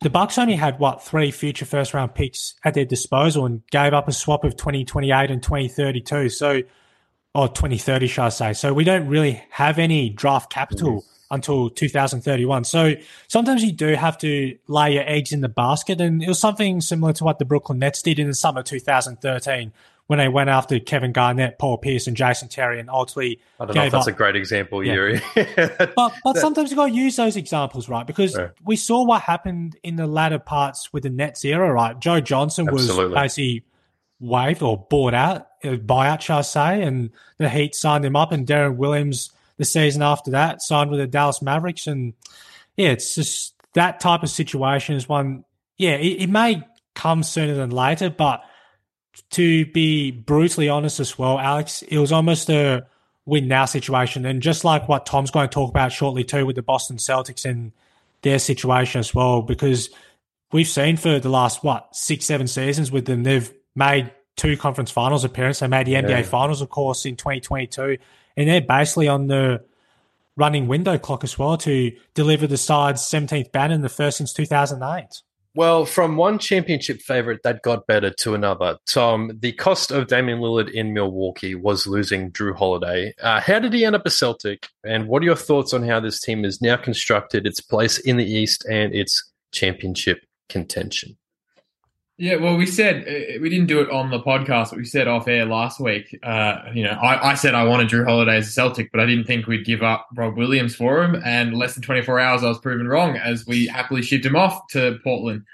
[0.00, 3.92] the Bucks only had what three future first round picks at their disposal and gave
[3.92, 6.28] up a swap of 2028 and 2032.
[6.30, 6.62] So
[7.34, 8.52] or 2030, shall I say.
[8.54, 12.64] So we don't really have any draft capital until 2031.
[12.64, 12.94] So
[13.28, 16.00] sometimes you do have to lay your eggs in the basket.
[16.00, 19.72] And it was something similar to what the Brooklyn Nets did in the summer 2013
[20.10, 23.40] when they went after Kevin Garnett, Paul Pierce, and Jason Terry, and ultimately.
[23.60, 24.12] I don't know if that's up.
[24.12, 24.94] a great example, yeah.
[24.94, 25.22] Juri.
[25.94, 28.04] but but sometimes you got to use those examples, right?
[28.04, 28.48] Because yeah.
[28.64, 31.96] we saw what happened in the latter parts with the Nets era, right?
[32.00, 33.04] Joe Johnson Absolutely.
[33.04, 33.62] was basically
[34.18, 38.32] waived or bought out, uh, buyout, shall I say, and the Heat signed him up,
[38.32, 41.86] and Deron Williams the season after that, signed with the Dallas Mavericks.
[41.86, 42.14] And
[42.76, 45.44] yeah, it's just that type of situation is one,
[45.78, 46.64] yeah, it, it may
[46.96, 48.42] come sooner than later, but
[49.30, 52.86] to be brutally honest as well, Alex, it was almost a
[53.26, 54.24] win now situation.
[54.26, 57.44] And just like what Tom's going to talk about shortly too with the Boston Celtics
[57.44, 57.72] and
[58.22, 59.90] their situation as well, because
[60.52, 64.90] we've seen for the last, what, six, seven seasons with them, they've made two conference
[64.90, 65.60] finals appearances.
[65.60, 66.22] They made the NBA yeah.
[66.22, 67.98] finals, of course, in 2022
[68.36, 69.64] and they're basically on the
[70.36, 74.32] running window clock as well to deliver the side's 17th banner in the first since
[74.32, 75.22] 2008.
[75.54, 80.38] Well, from one championship favorite that got better to another, Tom, the cost of Damian
[80.38, 83.14] Lillard in Milwaukee was losing Jrue Holiday.
[83.20, 84.68] Uh, how did he end up a Celtic?
[84.84, 88.16] And what are your thoughts on how this team is now constructed, its place in
[88.16, 91.16] the East, and its championship contention?
[92.20, 95.08] Yeah, well, we said uh, we didn't do it on the podcast, but we said
[95.08, 96.18] off air last week.
[96.22, 99.06] Uh, you know, I, I, said I wanted Jrue Holiday as a Celtic, but I
[99.06, 101.22] didn't think we'd give up Rob Williams for him.
[101.24, 104.68] And less than 24 hours, I was proven wrong as we happily shipped him off
[104.72, 105.44] to Portland.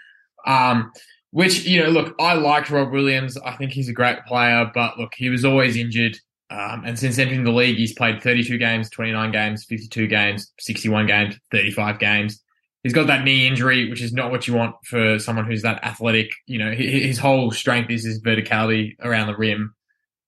[0.44, 0.90] Um,
[1.30, 3.36] which you know, look, I liked Rob Williams.
[3.36, 6.18] I think he's a great player, but look, he was always injured.
[6.50, 11.06] Um, and since entering the league, he's played 32 games, 29 games, 52 games, 61
[11.06, 12.42] games, 35 games
[12.82, 15.82] he's got that knee injury, which is not what you want for someone who's that
[15.84, 16.30] athletic.
[16.46, 19.74] You know, his whole strength is his verticality around the rim.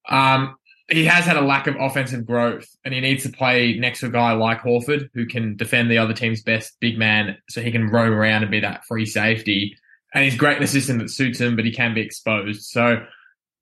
[0.08, 0.56] Um,
[0.90, 4.06] he has had a lack of offensive growth, and he needs to play next to
[4.06, 7.70] a guy like Horford, who can defend the other team's best big man, so he
[7.70, 9.76] can roam around and be that free safety.
[10.14, 12.62] And he's great in the system that suits him, but he can be exposed.
[12.62, 13.04] So,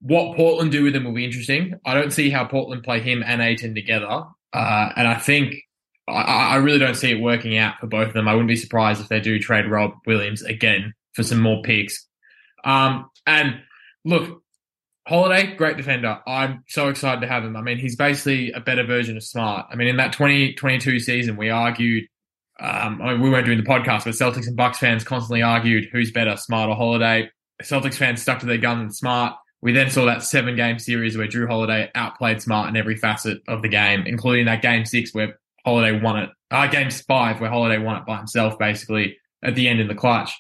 [0.01, 1.75] what Portland do with him will be interesting.
[1.85, 4.23] I don't see how Portland play him and Ayton together,
[4.53, 5.57] uh, and I think
[6.09, 8.29] I, I really don't see it working out for both of them.
[8.29, 12.07] I wouldn't be surprised if they do trade Rob Williams again for some more picks.
[12.65, 13.61] Um, and
[14.05, 14.43] look,
[15.07, 16.19] Holiday, great defender.
[16.27, 17.57] I'm so excited to have him.
[17.57, 19.67] I mean, he's basically a better version of Smart.
[19.71, 22.09] I mean, in that 2022 season, we argued,
[22.59, 25.89] um, I mean, we weren't doing the podcast, but Celtics and Bucks fans constantly argued
[25.93, 27.31] who's better, Smart or Holiday.
[27.63, 29.35] Celtics fans stuck to their guns and Smart.
[29.63, 33.43] We then saw that seven game series where Jrue Holiday outplayed Smart in every facet
[33.47, 36.31] of the game, including that game six where Holiday won it.
[36.49, 39.97] Uh, game five where Holiday won it by himself, basically at the end in the
[39.97, 40.33] clutch.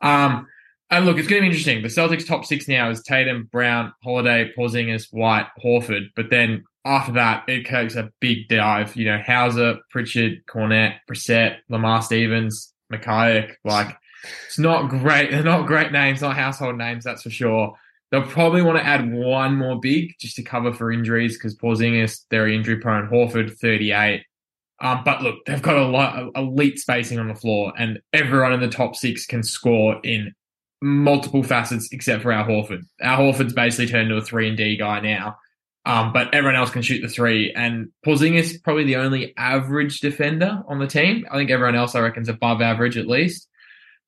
[0.00, 0.46] Um,
[0.90, 1.82] and look, it's going to be interesting.
[1.82, 6.06] The Celtics' top six now is Tatum, Brown, Holiday, Porzingis, White, Horford.
[6.16, 8.96] But then after that, it takes a big dive.
[8.96, 13.54] You know, Hauser, Pritchard, Kornet, Brissett, Lamar Stevens, Mikhailiuk.
[13.64, 13.94] Like,
[14.46, 15.30] it's not great.
[15.32, 17.74] They're not great names, not household names, that's for sure.
[18.10, 22.24] They'll probably want to add one more big just to cover for injuries because Porzingis,
[22.30, 23.08] they're injury prone.
[23.08, 24.22] Horford, 38.
[24.82, 28.52] Um, but look, they've got a lot of elite spacing on the floor, and everyone
[28.52, 30.34] in the top six can score in
[30.82, 32.82] multiple facets except for Al Horford.
[33.00, 35.36] Al Horford's basically turned into a three and D guy now,
[35.86, 37.52] um, but everyone else can shoot the three.
[37.52, 41.26] And Porzingis probably the only average defender on the team.
[41.30, 43.48] I think everyone else I reckon is above average at least.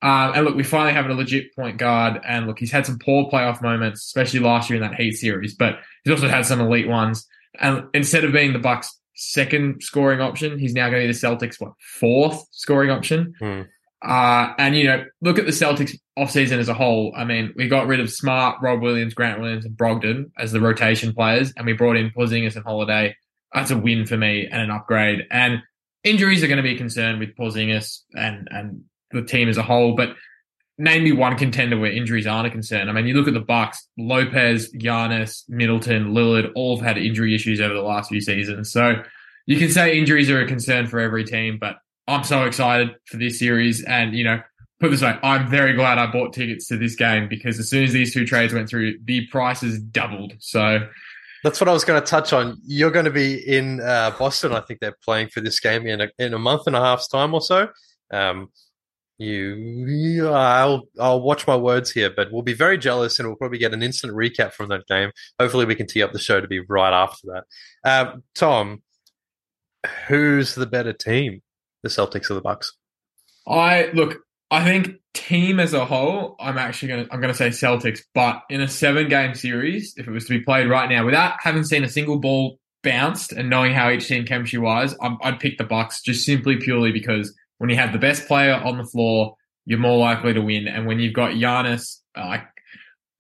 [0.03, 2.21] Um, and look, we finally have a legit point guard.
[2.27, 5.55] And look, he's had some poor playoff moments, especially last year in that Heat series,
[5.55, 7.27] but he's also had some elite ones.
[7.61, 10.59] And instead of being the Bucks second scoring option.
[10.59, 13.35] He's now going to be the Celtics' what fourth scoring option.
[13.39, 13.63] Hmm.
[14.03, 17.13] Uh, and you know, look at the Celtics offseason as a whole.
[17.17, 20.61] I mean, we got rid of Smart, Rob Williams, Grant Williams, and Brogdon as the
[20.61, 23.17] rotation players, and we brought in Porzingis and Holiday.
[23.55, 25.27] That's a win for me and an upgrade.
[25.31, 25.63] And
[26.03, 29.63] injuries are going to be a concern with Porzingis and and the team as a
[29.63, 30.15] whole, but
[30.77, 32.89] name me one contender where injuries aren't a concern.
[32.89, 37.35] I mean, you look at the Bucks, Lopez, Giannis, Middleton, Lillard, all have had injury
[37.35, 38.73] issues over the last few seasons.
[38.73, 39.03] So
[39.47, 41.77] you can say injuries are a concern for every team, but
[42.09, 43.85] I'm so excited for this series.
[43.85, 44.41] And, you know,
[44.81, 47.85] put this way, I'm very glad I bought tickets to this game because as soon
[47.85, 50.33] as these two trades went through, the prices doubled.
[50.41, 50.81] So
[51.45, 52.59] That's what I was going to touch on.
[52.65, 54.53] You're going to be in uh, Boston.
[54.55, 57.07] I think they're playing for this game in a, in a month and a half's
[57.07, 57.69] time or so.
[58.11, 58.49] Um,
[59.19, 63.37] you, you, I'll, I'll watch my words here, but we'll be very jealous, and we'll
[63.37, 65.11] probably get an instant recap from that game.
[65.39, 67.45] Hopefully, we can tee up the show to be right after that.
[67.89, 68.83] Um, Tom,
[70.09, 71.43] who's the better team,
[71.83, 72.73] the Celtics or the Bucks?
[73.47, 74.19] I look,
[74.51, 78.61] I think team as a whole, I'm actually to I'm to say Celtics, but in
[78.61, 81.85] a seven game series, if it was to be played right now, without having seen
[81.85, 86.03] a single ball bounced and knowing how each team chemistry wise, I'd pick the Bucks
[86.03, 89.37] just simply purely because when you have the best player on the floor,
[89.67, 92.39] you're more likely to win, and when you've got Giannis, uh,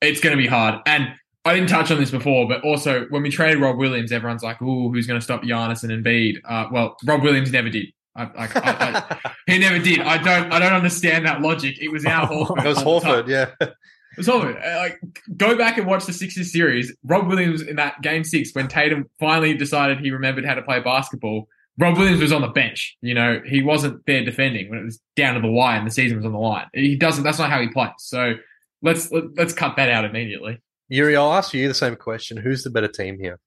[0.01, 0.81] it's going to be hard.
[0.87, 4.42] And I didn't touch on this before, but also when we traded Rob Williams, everyone's
[4.42, 7.87] like, "Ooh, who's going to stop Giannis and Embiid?" Uh, well, Rob Williams never did.
[8.16, 10.01] I, I, I, he never did.
[10.01, 10.53] I don't.
[10.53, 11.79] I don't understand that logic.
[11.81, 12.64] It was Al Horford.
[12.64, 13.51] It was Horford, yeah.
[13.61, 13.75] It
[14.16, 14.64] was Horford.
[14.64, 15.01] Uh, Like,
[15.37, 16.94] go back and watch the Sixers series.
[17.05, 20.81] Rob Williams in that game six when Tatum finally decided he remembered how to play
[20.81, 21.49] basketball.
[21.78, 22.96] Rob Williams was on the bench.
[23.00, 25.90] You know, he wasn't there defending when it was down to the wire and the
[25.90, 26.66] season was on the line.
[26.72, 27.24] He doesn't.
[27.24, 27.90] That's not how he plays.
[27.98, 28.34] So
[28.82, 30.60] let's let's cut that out immediately.
[30.90, 32.37] Juri, I'll ask you the same question.
[32.37, 33.40] Who's the better team here?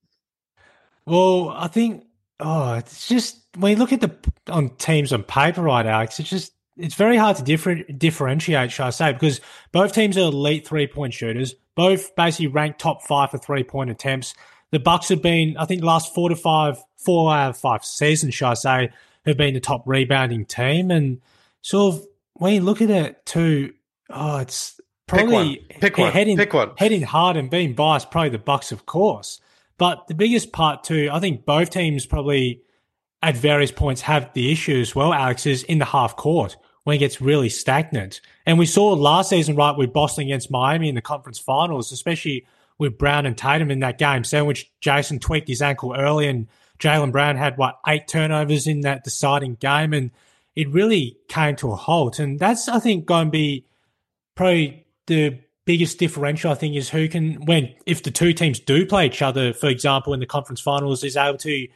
[1.05, 2.05] Well, I think
[2.39, 4.15] oh, it's just when you look at the
[4.51, 6.19] on teams on paper, right, Alex.
[6.19, 10.21] It's just it's very hard to differ, differentiate, shall I say, because both teams are
[10.21, 11.55] elite three point shooters.
[11.75, 14.33] Both basically ranked top five for three point attempts.
[14.71, 18.33] The Bucks have been, I think, last four to five, four out of five seasons,
[18.33, 18.89] shall I say,
[19.25, 20.91] have been the top rebounding team.
[20.91, 21.21] And
[21.61, 23.73] sort of when you look at it too,
[24.09, 25.79] oh, it's probably Pick one.
[25.79, 26.11] Pick one.
[26.11, 26.71] heading Pick one.
[26.77, 29.39] heading hard and being biased, probably the Bucks, of course.
[29.77, 32.61] But the biggest part too, I think both teams probably
[33.21, 36.95] at various points have the issue as well, Alex, is in the half court when
[36.95, 38.21] it gets really stagnant.
[38.45, 42.45] And we saw last season, right, with Boston against Miami in the conference finals, especially
[42.79, 46.47] with Brown and Tatum in that game, seven which Jayson tweaked his ankle early and
[46.79, 50.11] Jaylen Brown had what eight turnovers in that deciding game and
[50.55, 52.19] it really came to a halt.
[52.19, 53.65] And that's I think going to be
[54.35, 58.85] probably the biggest differential I think is who can when if the two teams do
[58.85, 61.67] play each other, for example, in the conference finals, is able to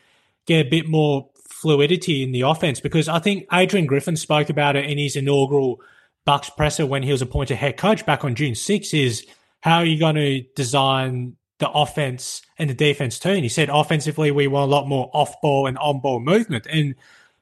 [0.46, 2.80] get a bit more fluidity in the offense.
[2.80, 5.80] Because I think Adrian Griffin spoke about it in his inaugural
[6.26, 9.26] Bucks presser when he was appointed head coach back on June 6 is
[9.62, 13.30] how are you going to design the offense and the defense too?
[13.30, 16.68] And he said offensively we want a lot more off ball and on ball movement.
[16.68, 16.96] And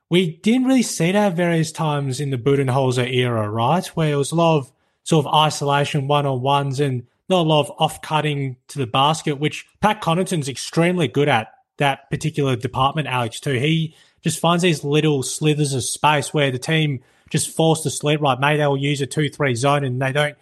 [0.09, 3.85] we didn't really see that various times in the Budenholzer era, right?
[3.87, 4.71] Where it was a lot of
[5.03, 8.87] sort of isolation one on ones and not a lot of off cutting to the
[8.87, 13.53] basket, which Pat Connaughton's extremely good at that particular department, Alex, too.
[13.53, 18.19] He just finds these little slithers of space where the team just forced to sleep,
[18.21, 18.39] right?
[18.39, 20.35] Maybe they'll use a 2 3 zone and they don't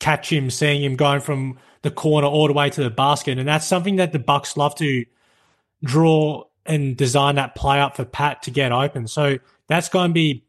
[0.00, 3.38] catch him, seeing him going from the corner all the way to the basket.
[3.38, 5.04] And that's something that the Bucks love to
[5.84, 9.06] draw and design that play up for Pat to get open.
[9.06, 10.44] So that's going to be.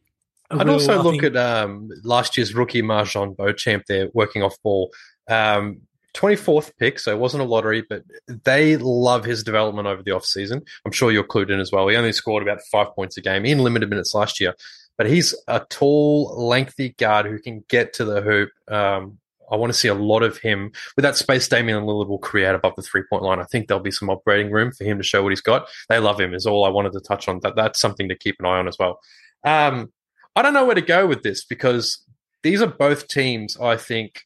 [0.49, 4.09] a I'd real, also I look think- at um, last year's rookie MarJon Beauchamp there
[4.13, 4.91] working off ball.
[5.29, 5.81] Um,
[6.13, 10.61] 24th pick, so it wasn't a lottery, but they love his development over the offseason.
[10.85, 11.87] I'm sure you're clued in as well.
[11.87, 14.53] He only scored about five points a game in limited minutes last year,
[14.97, 18.49] but he's a tall, lengthy guard who can get to the hoop.
[18.67, 19.19] Um,
[19.51, 20.71] I want to see a lot of him.
[20.95, 23.39] With that space, Damian Lillard will create above the three point line.
[23.39, 25.67] I think there'll be some operating room for him to show what he's got.
[25.89, 27.39] They love him, is all I wanted to touch on.
[27.41, 28.99] That That's something to keep an eye on as well.
[29.43, 29.91] Um,
[30.35, 32.03] I don't know where to go with this because
[32.43, 34.25] these are both teams I think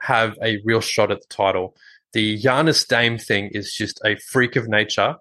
[0.00, 1.76] have a real shot at the title.
[2.12, 5.16] The Giannis Dame thing is just a freak of nature.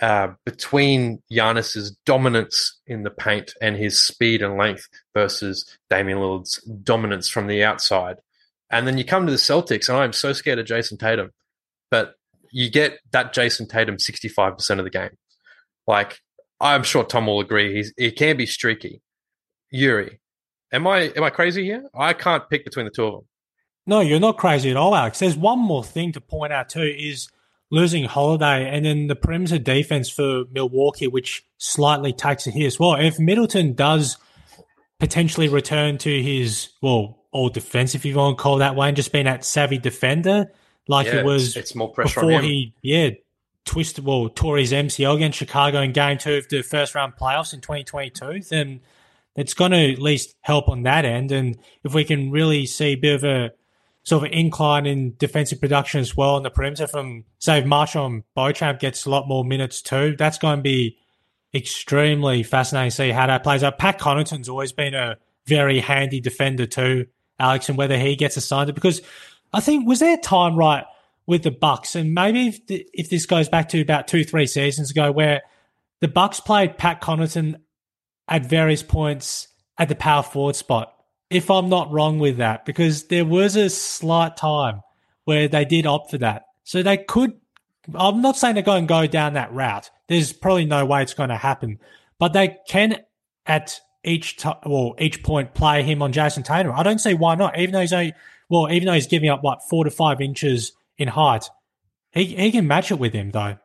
[0.00, 6.56] Uh, between Giannis's dominance in the paint and his speed and length versus Damian Lillard's
[6.82, 8.16] dominance from the outside.
[8.72, 11.30] And then you come to the Celtics, and I'm so scared of Jayson Tatum,
[11.90, 12.14] but
[12.50, 15.10] you get that Jayson Tatum 65% of the game.
[15.86, 16.18] Like,
[16.58, 19.02] I'm sure Tom will agree, he's, he can be streaky.
[19.72, 20.20] Juri,
[20.72, 21.88] am I am I crazy here?
[21.94, 23.28] I can't pick between the two of them.
[23.86, 25.18] No, you're not crazy at all, Alex.
[25.18, 27.28] There's one more thing to point out too is
[27.70, 32.78] losing Holiday and then the perimeter defense for Milwaukee, which slightly takes a hit as
[32.78, 32.94] well.
[32.94, 34.18] If Middleton does
[35.00, 38.96] potentially return to his, well, all defense, if you want to call that way, and
[38.96, 40.50] just being that savvy defender
[40.88, 42.50] like Yeah, it was it's, more pressure before on him.
[42.50, 43.10] he, yeah,
[43.64, 47.54] twisted, well, tore his MCL against Chicago in game two of the first round playoffs
[47.54, 48.80] in 2022, then
[49.36, 51.32] it's going to at least help on that end.
[51.32, 53.52] And if we can really see a bit of a
[54.04, 58.06] sort of incline in defensive production as well on the perimeter from, say, if Marshall
[58.06, 60.98] and Beauchamp gets a lot more minutes too, that's going to be
[61.54, 63.78] extremely fascinating to see how that plays out.
[63.78, 65.16] Pat Connaughton's always been a
[65.46, 67.06] very handy defender too,
[67.42, 69.02] Alex, and whether he gets assigned it because
[69.52, 70.84] I think was there a time right
[71.26, 74.46] with the Bucks, and maybe if, the, if this goes back to about two three
[74.46, 75.42] seasons ago, where
[76.00, 77.56] the Bucks played Pat Connaughton
[78.28, 80.94] at various points at the power forward spot.
[81.30, 84.82] If I'm not wrong with that, because there was a slight time
[85.24, 87.34] where they did opt for that, so they could.
[87.94, 89.90] I'm not saying they're going to go down that route.
[90.08, 91.78] There's probably no way it's going to happen,
[92.18, 92.98] but they can
[93.46, 96.72] at each t- well each point play him on Jayson Tatum.
[96.74, 97.58] I don't see why not.
[97.58, 98.14] Even though he's only
[98.48, 101.48] well, even though he's giving up what four to five inches in height,
[102.12, 103.56] he he can match it with him though.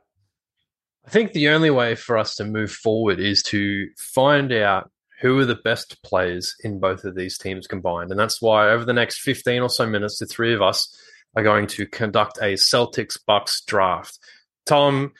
[1.06, 5.40] I think the only way for us to move forward is to find out who
[5.40, 8.12] are the best players in both of these teams combined.
[8.12, 10.94] And that's why over the next 15 or so minutes, the three of us
[11.36, 14.20] are going to conduct a Celtics Bucks draft.
[14.66, 15.14] Tom,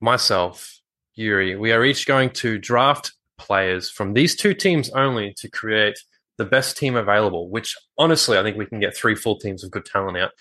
[0.00, 0.80] myself,
[1.16, 5.98] Juri, we are each going to draft players from these two teams only to create
[6.38, 9.70] the best team available, which honestly, I think we can get three full teams of
[9.70, 10.32] good talent out.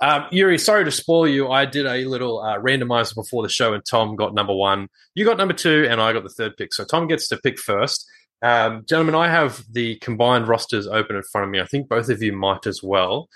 [0.00, 1.50] Um, Juri, sorry to spoil you.
[1.50, 4.88] I did a little uh, randomizer before the show, and Tom got number one.
[5.14, 6.72] You got number two, and I got the third pick.
[6.72, 8.06] So Tom gets to pick first.
[8.42, 11.60] Um, gentlemen, I have the combined rosters open in front of me.
[11.60, 13.28] I think both of you might as well.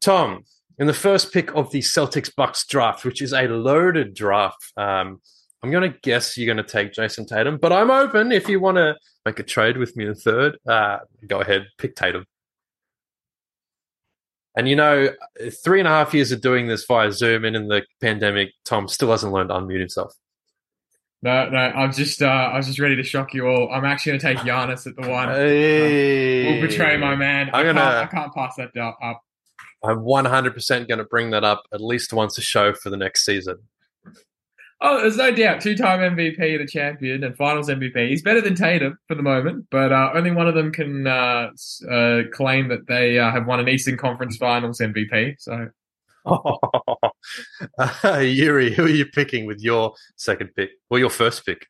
[0.00, 0.44] Tom,
[0.78, 5.20] in the first pick of the Celtics Bucks draft, which is a loaded draft, um,
[5.66, 8.60] I'm going to guess you're going to take Jayson Tatum, but I'm open if you
[8.60, 10.58] want to make a trade with me in third.
[10.64, 12.24] Uh, go ahead, pick Tatum.
[14.56, 15.08] And you know,
[15.64, 18.86] three and a half years of doing this via Zoom and in the pandemic, Tom
[18.86, 20.14] still hasn't learned to unmute himself.
[21.22, 23.68] No, no, I'm just, uh, I was just ready to shock you all.
[23.72, 25.30] I'm actually going to take Giannis at the one.
[25.30, 26.52] Hey.
[26.60, 27.50] We'll betray my man.
[27.52, 29.20] I I'm can't, gonna- I can't pass that up.
[29.82, 33.24] I'm 100% going to bring that up at least once a show for the next
[33.24, 33.58] season.
[34.80, 35.62] Oh, there's no doubt.
[35.62, 38.10] Two-time MVP and a champion and Finals MVP.
[38.10, 41.48] He's better than Tatum for the moment, but uh, only one of them can uh,
[41.90, 45.36] uh, claim that they uh, have won an Eastern Conference Finals MVP.
[45.38, 45.68] So
[47.78, 51.66] uh, Juri, who are you picking with your second pick or your first pick?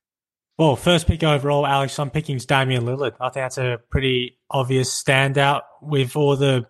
[0.59, 3.15] Well, first pick overall, Alex, I'm picking Damian Lillard.
[3.21, 6.67] I think that's a pretty obvious standout with all the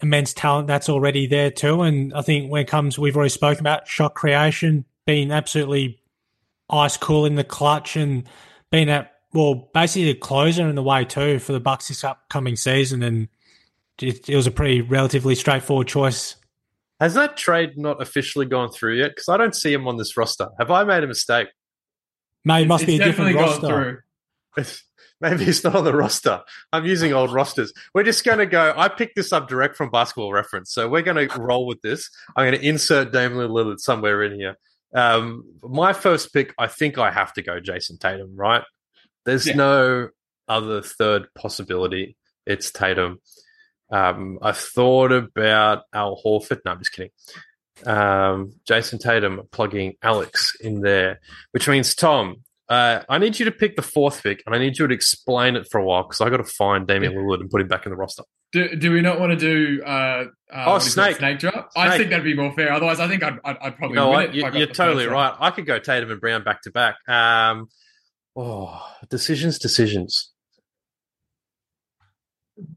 [0.00, 1.82] immense talent that's already there too.
[1.82, 6.00] And I think when it comes, we've already spoken about shot creation being absolutely
[6.70, 8.24] ice cool in the clutch and
[8.70, 12.54] being at well, basically a closer in the way too for the Bucks this upcoming
[12.54, 13.02] season.
[13.02, 13.28] And
[14.00, 16.36] it, it was a pretty relatively straightforward choice.
[17.00, 19.10] Has that trade not officially gone through yet?
[19.10, 20.48] Because I don't see him on this roster.
[20.58, 21.48] Have I made a mistake?
[22.44, 24.04] Maybe it must it's be a different roster.
[25.20, 26.42] Maybe he's not on the roster.
[26.72, 27.72] I'm using old rosters.
[27.94, 28.74] We're just going to go.
[28.76, 32.10] I picked this up direct from Basketball Reference, so we're going to roll with this.
[32.36, 34.56] I'm going to insert Damian Lillard somewhere in here.
[34.94, 38.36] Um, my first pick, I think I have to go Jayson Tatum.
[38.36, 38.62] Right?
[39.24, 39.56] There's Yeah.
[39.56, 40.08] no
[40.48, 42.16] other third possibility.
[42.46, 43.18] It's Tatum.
[43.90, 46.60] Um, I thought about Al Horford.
[46.64, 47.10] No, I'm just kidding.
[47.86, 52.43] Um, Jayson Tatum plugging Alex in there, which means Tom.
[52.68, 55.54] Uh, I need you to pick the fourth pick, and I need you to explain
[55.56, 57.84] it for a while because I got to find Damian Lillard and put him back
[57.84, 58.22] in the roster.
[58.52, 61.16] Do, do we not want to do uh, uh, Oh, what is it, snake.
[61.16, 61.70] snake drop?
[61.76, 62.72] I think that'd be more fair.
[62.72, 64.34] Otherwise, I think I'd, I'd, I'd probably You know win it.
[64.34, 65.34] you, you're totally right.
[65.38, 66.96] I could go Tatum and Brown back to back.
[67.08, 67.68] Um,
[68.36, 70.30] oh, decisions, decisions.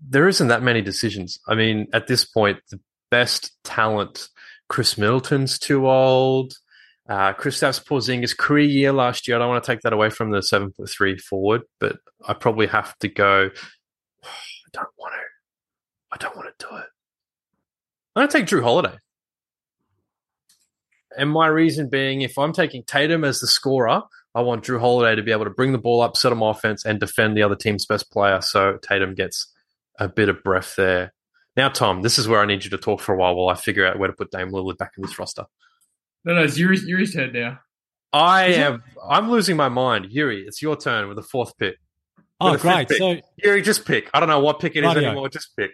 [0.09, 1.39] There isn't that many decisions.
[1.47, 2.79] I mean, at this point, the
[3.11, 4.27] best talent,
[4.69, 6.53] Khris Middleton's too old.
[7.09, 9.37] Uh, Kristaps Porzingis career year last year.
[9.37, 12.33] I don't want to take that away from the seven foot three forward, but I
[12.33, 13.49] probably have to go.
[14.23, 15.19] I don't want to.
[16.11, 16.85] I don't want to do it.
[18.15, 18.97] I'm going to take Jrue Holiday.
[21.17, 24.01] And my reason being, if I'm taking Tatum as the scorer,
[24.35, 26.85] I want Jrue Holiday to be able to bring the ball up, set him offense,
[26.85, 28.41] and defend the other team's best player.
[28.41, 29.51] So Tatum gets
[29.99, 31.13] a bit of breath there.
[31.55, 33.55] Now, Tom, this is where I need you to talk for a while while I
[33.55, 35.45] figure out where to put Dame Lillard back in this roster.
[36.27, 37.59] No, no, it's Juri's, Juri's turn now.
[38.13, 38.83] I Is it- am.
[39.09, 40.07] I'm losing my mind.
[40.11, 41.75] Juri, it's your turn with the fourth pick.
[42.39, 42.87] Oh, With great.
[42.89, 42.97] pick.
[42.97, 44.09] So Juri, just pick.
[44.13, 45.03] I don't know what pick it is Rightio.
[45.05, 45.29] anymore.
[45.29, 45.71] Just pick.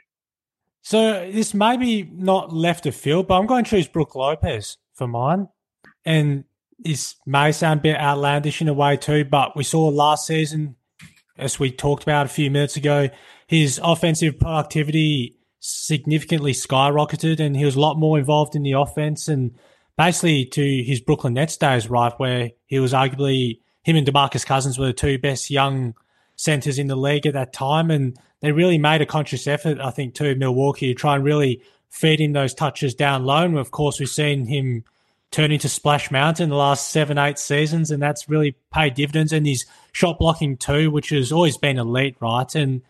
[0.84, 4.78] So this may be not left of field, but I'm going to choose Brook Lopez
[4.96, 5.48] for mine.
[6.06, 6.44] and
[6.80, 10.76] this may sound a bit outlandish in a way too, but we saw last season,
[11.38, 13.10] as we talked about a few minutes ago,
[13.48, 19.30] his offensive productivity significantly skyrocketed and he was a lot more involved in the offense
[19.30, 19.52] and
[19.98, 24.80] basically to his Brooklyn Nets days, right, where he was arguably him and DeMarcus Cousins
[24.80, 25.94] were the two best young
[26.36, 27.92] centers in the league at that time.
[27.92, 31.62] And they really made a conscious effort, I think, to Milwaukee to try and really
[31.90, 33.44] feed him those touches down low.
[33.44, 34.84] And of course, we've seen him
[35.32, 39.34] turn into Splash Mountain the last seven, eight seasons, and that's really paid dividends.
[39.34, 42.54] And his shot blocking too, which has always been elite, right?
[42.56, 42.82] And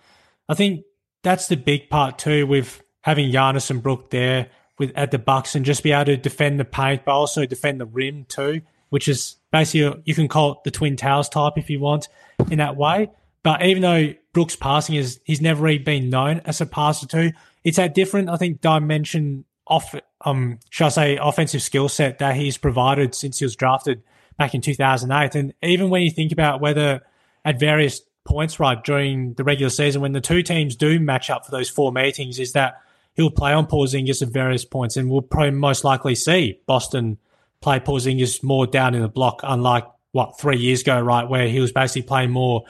[0.47, 0.85] I think
[1.23, 4.49] that's the big part too with having Giannis and Brook there
[4.79, 7.79] with at the Bucks and just be able to defend the paint, but also defend
[7.79, 11.69] the rim too, which is basically you can call it the Twin Towers type if
[11.69, 12.07] you want
[12.49, 13.11] in that way.
[13.43, 17.31] But even though Brooks' passing is he's never really been known as a passer too,
[17.63, 19.95] it's that different, I think, dimension off
[20.25, 24.03] um shall I say offensive skill set that he's provided since he was drafted
[24.37, 25.35] back in 2008.
[25.35, 27.01] And even when you think about whether
[27.45, 31.45] at various points right during the regular season when the two teams do match up
[31.45, 32.81] for those four meetings, is that
[33.13, 37.17] he'll play on Porzingis at various points, and we'll probably most likely see Boston
[37.61, 41.59] play Porzingis more down in the block, unlike what three years ago, right, where he
[41.59, 42.63] was basically playing more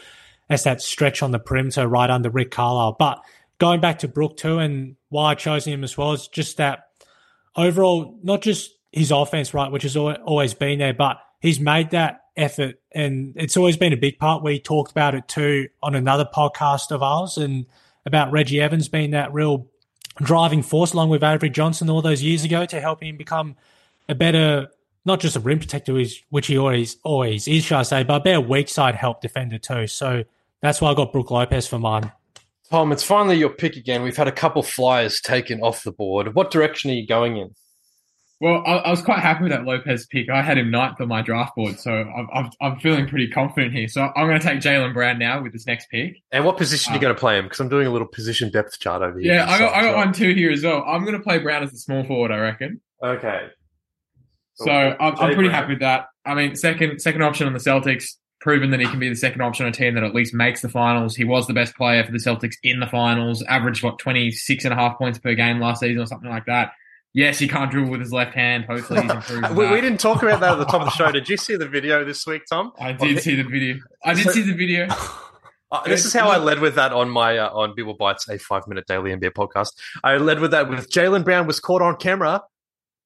[0.50, 2.96] as that stretch on the perimeter right under Rick Carlisle.
[3.00, 3.22] But
[3.60, 6.88] going back to Brook too, and why I chose him as well is just that
[7.56, 12.22] overall, not just his offense, right, which has always been there, but he's made that
[12.36, 14.44] effort, and it's always been a big part.
[14.44, 17.66] We talked about it too on another podcast of ours, and
[18.06, 19.68] about Reggie Evans being that real
[20.18, 23.56] driving force along with Avery Johnson all those years ago to help him become
[24.08, 24.70] a better,
[25.06, 25.94] not just a rim protector,
[26.30, 29.58] which he always always is, shall I say, but a better weak side help defender
[29.58, 29.88] too.
[29.88, 30.24] So
[30.62, 32.12] that's why I got Brook Lopez for mine.
[32.70, 34.02] Tom, it's finally your pick again.
[34.02, 36.34] We've had a couple flyers taken off the board.
[36.34, 37.54] What direction are you going in?
[38.44, 40.30] Well, I, I, was quite happy with that Lopez pick.
[40.30, 43.74] I had him ninth on my draft board, so I'm, I'm, I'm feeling pretty confident
[43.74, 43.88] here.
[43.88, 46.18] So I'm going to take Jaylen Brown now with this next pick.
[46.30, 47.46] And what position um, are you going to play him?
[47.46, 49.36] Because I'm doing a little position depth chart over here.
[49.36, 50.84] Yeah, I got, I got one too here as well.
[50.86, 52.82] I'm going to play Brown as a small forward, I reckon.
[53.02, 53.48] Okay.
[54.56, 55.52] So I'm, I'm, pretty Brown.
[55.52, 56.08] happy with that.
[56.26, 59.40] I mean, second second option on the Celtics, proven that he can be the second
[59.40, 61.16] option on a team that at least makes the finals.
[61.16, 64.74] He was the best player for the Celtics in the finals, averaged, what, 26 and
[64.74, 66.74] a half points per game last season or something like that.
[67.14, 68.66] Yes, he can't dribble with his left hand.
[68.66, 69.50] Hopefully, he's improved.
[69.56, 71.12] we, we, didn't talk about that at the top of the show.
[71.12, 72.72] Did you see the video this week, Tom?
[72.80, 73.78] I did see the video.
[74.04, 74.88] I did so, see the video.
[75.72, 78.38] Uh, this is how I led with that on my uh, on B-Ball Bites, a
[78.38, 79.72] five minute daily NBA podcast.
[80.04, 82.44] I led with that with Jaylen Brown was caught on camera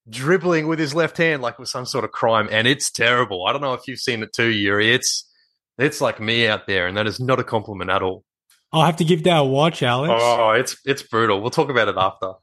[0.10, 3.46] dribbling with his left hand like it was some sort of crime, and it's terrible.
[3.46, 4.94] I don't know if you've seen it too, Juri.
[4.94, 5.32] It's
[5.78, 8.24] it's like me out there, and that is not a compliment at all.
[8.74, 10.14] I'll have to give that a watch, Alex.
[10.16, 11.42] Oh, it's it's brutal.
[11.42, 12.34] We'll talk about it after.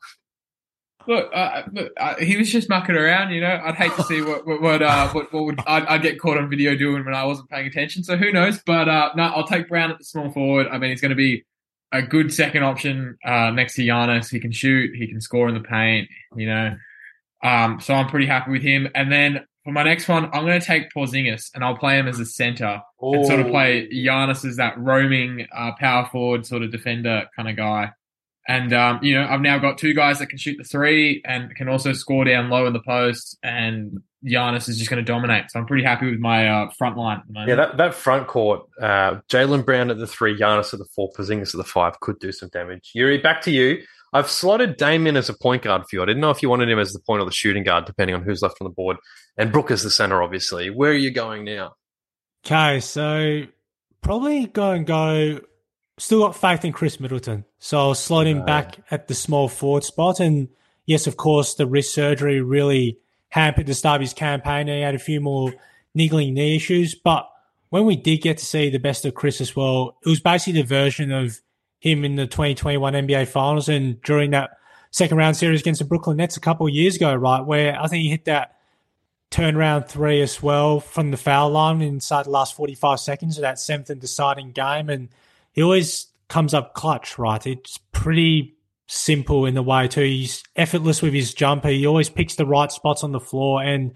[1.07, 3.33] Look, uh, look uh, he was just mucking around.
[3.33, 6.03] You know, I'd hate to see what what what, uh, what, what would I'd, I'd,
[6.03, 8.05] get caught on video doing when I wasn't paying attention.
[8.05, 8.61] So who knows?
[8.65, 10.69] But uh, no, I'll take Brown at the small forward.
[10.69, 11.45] I mean, he's going to be
[11.93, 14.31] a good second option uh, next to Giannis.
[14.31, 16.09] He can shoot, he can score in the paint.
[16.37, 16.77] You know,
[17.43, 18.89] um, so I'm pretty happy with him.
[18.95, 22.09] And then for my next one, I'm going to take Porzingis and I'll play him
[22.09, 26.63] as a center and sort of play Giannis as that roaming uh, power forward sort
[26.63, 27.93] of defender kind of guy.
[28.47, 31.55] And, um, you know, I've now got two guys that can shoot the three and
[31.57, 33.39] can also score down low in the post.
[33.43, 35.51] And Giannis is just going to dominate.
[35.51, 39.21] So I'm pretty happy with my uh, front line Yeah, that, that front court, uh,
[39.31, 42.33] Jaylen Brown at the three, Giannis at the four, Porzingis at the five could do
[42.33, 42.93] some damage.
[42.95, 43.83] Juri, back to you.
[44.13, 46.03] I've slotted Damian as a point guard for you.
[46.03, 48.15] I didn't know if you wanted him as the point or the shooting guard, depending
[48.15, 48.97] on who's left on the board.
[49.37, 50.71] And Brook is the center, obviously.
[50.71, 51.75] Where are you going now?
[52.47, 53.43] Okay, so
[54.03, 55.41] probably go and go
[55.99, 57.45] still got faith in Khris Middleton.
[57.59, 60.21] So I'll slot him back at the small forward spot.
[60.21, 60.49] And
[60.87, 64.81] yes, of course, the wrist surgery really hampered the start of his campaign and he
[64.81, 65.53] had a few more
[65.95, 66.95] niggling knee issues.
[66.95, 67.29] But
[67.71, 70.61] when we did get to see the best of Khris as well, it was basically
[70.61, 71.41] the version of
[71.81, 74.51] him in the 2021 NBA Finals and during that
[74.91, 77.45] second round series against the Brooklyn Nets a couple of years ago, right?
[77.45, 78.57] Where I think he hit that
[79.31, 83.59] turnaround three as well from the foul line inside the last 45 seconds of that
[83.59, 84.89] seventh and deciding game.
[84.89, 85.09] And
[85.55, 87.45] he always comes up clutch, right?
[87.47, 88.55] It's pretty
[88.87, 90.03] simple in the way too.
[90.03, 91.69] He's effortless with his jumper.
[91.69, 93.63] He always picks the right spots on the floor.
[93.63, 93.95] And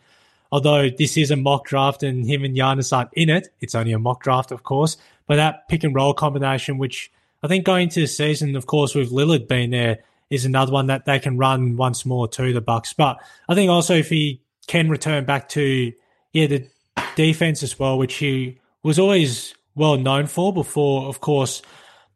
[0.51, 3.93] although this is a mock draft and him and Giannis aren't in it, it's only
[3.93, 4.97] a mock draft, of course.
[5.27, 7.11] But that pick and roll combination, which
[7.43, 9.99] I think going into the season, of course, with Lillard being there,
[10.31, 12.93] is another one that they can run once more to the Bucks.
[12.93, 15.93] But I think also if he can return back to
[16.33, 16.69] yeah the
[17.17, 21.63] defense as well, which he was always well known for before, of course,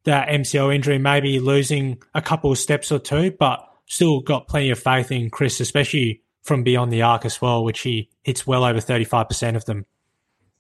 [0.05, 4.71] that MCL injury, maybe losing a couple of steps or two, but still got plenty
[4.71, 8.65] of faith in Khris, especially from beyond the arc as well, which he hits well
[8.65, 9.87] over 35% of them.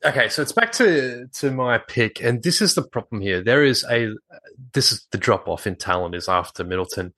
[0.04, 3.40] Okay, so it's back to to my pick, and this is the problem here.
[3.40, 4.08] There is a
[4.72, 7.14] this is the drop off in talent is after Middleton.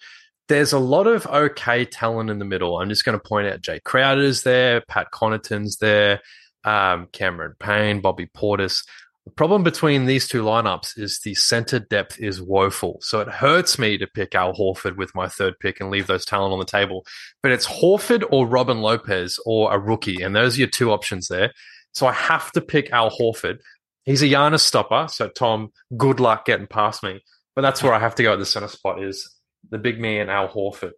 [0.49, 2.79] There's a lot of okay talent in the middle.
[2.79, 6.21] I'm just going to point out Jae Crowder's there, Pat Connaughton's there,
[6.65, 8.85] um, Cameron Payne, Bobby Portis.
[9.25, 12.99] The problem between these two lineups is the center depth is woeful.
[13.01, 16.27] So it hurts me to pick Al Horford with my third pick and leave those
[16.27, 17.07] talent on the table.
[17.43, 20.23] But it's Horford or Robin Lopez or a rookie.
[20.23, 21.53] And those are your two options there.
[21.93, 23.61] So I have to pick Al Horford.
[24.05, 25.07] He's a Giannis stopper.
[25.09, 27.23] So Tom, good luck getting past me.
[27.55, 29.31] But that's where I have to go at the center spot is
[29.71, 30.93] the big man Al Horford.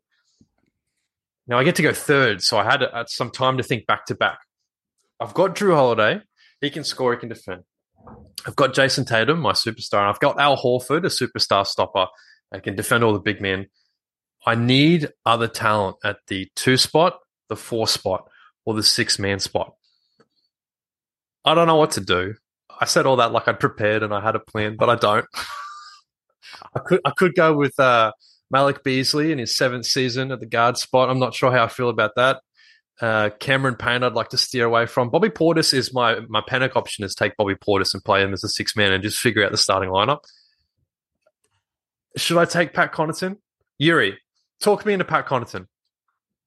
[1.47, 2.43] Now I get to go third.
[2.43, 4.39] So I had uh, some time to think back to back.
[5.21, 6.23] I've got Jrue Holiday.
[6.61, 7.63] He can score, he can defend.
[8.47, 12.07] I've got Jayson Tatum, my superstar, and I've got Al Horford, a superstar stopper.
[12.53, 13.67] I can defend all the big men.
[14.47, 18.29] I need other talent at the two spot, the four spot,
[18.65, 19.75] or the six man spot.
[21.45, 22.35] I don't know what to do.
[22.79, 25.27] I said all that like I'd prepared and I had a plan, but I don't.
[26.75, 28.13] I could I could go with uh,
[28.51, 31.11] Malik Beasley in his seventh season at the guard spot.
[31.11, 32.41] I'm not sure how I feel about that.
[33.01, 35.11] Uh, Cameron Payne, I'd like to steer away from.
[35.11, 38.43] Bobby Portis is my my panic option is take Bobby Portis and play him as
[38.43, 40.21] a six man and just figure out the starting lineup.
[42.17, 43.37] Should I take Pat Connaughton?
[43.81, 44.19] Juri,
[44.61, 45.67] talk me into Pat Connaughton.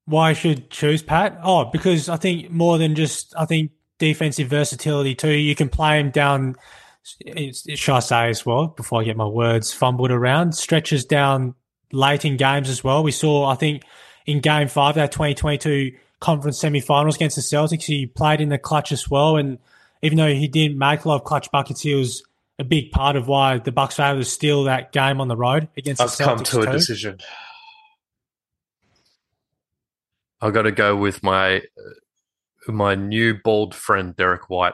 [0.05, 1.39] Why I should choose Pat?
[1.43, 5.31] Oh, because I think more than just I think defensive versatility too.
[5.31, 6.55] You can play him down.
[7.03, 10.55] Should I say as well before I get my words fumbled around?
[10.55, 11.53] Stretches down
[11.91, 13.03] late in games as well.
[13.03, 13.83] We saw I think
[14.25, 17.83] in Game Five that 2022 conference semifinals against the Celtics.
[17.83, 19.57] He played in the clutch as well, and
[20.01, 22.23] even though he didn't make a lot of clutch buckets, he was
[22.57, 25.35] a big part of why the Bucks were able to steal that game on the
[25.37, 26.27] road against I've the Celtics.
[26.27, 26.61] I've come to too.
[26.61, 27.17] a decision.
[30.41, 31.61] I've got to go with my
[32.67, 34.73] my new bald friend Derrick White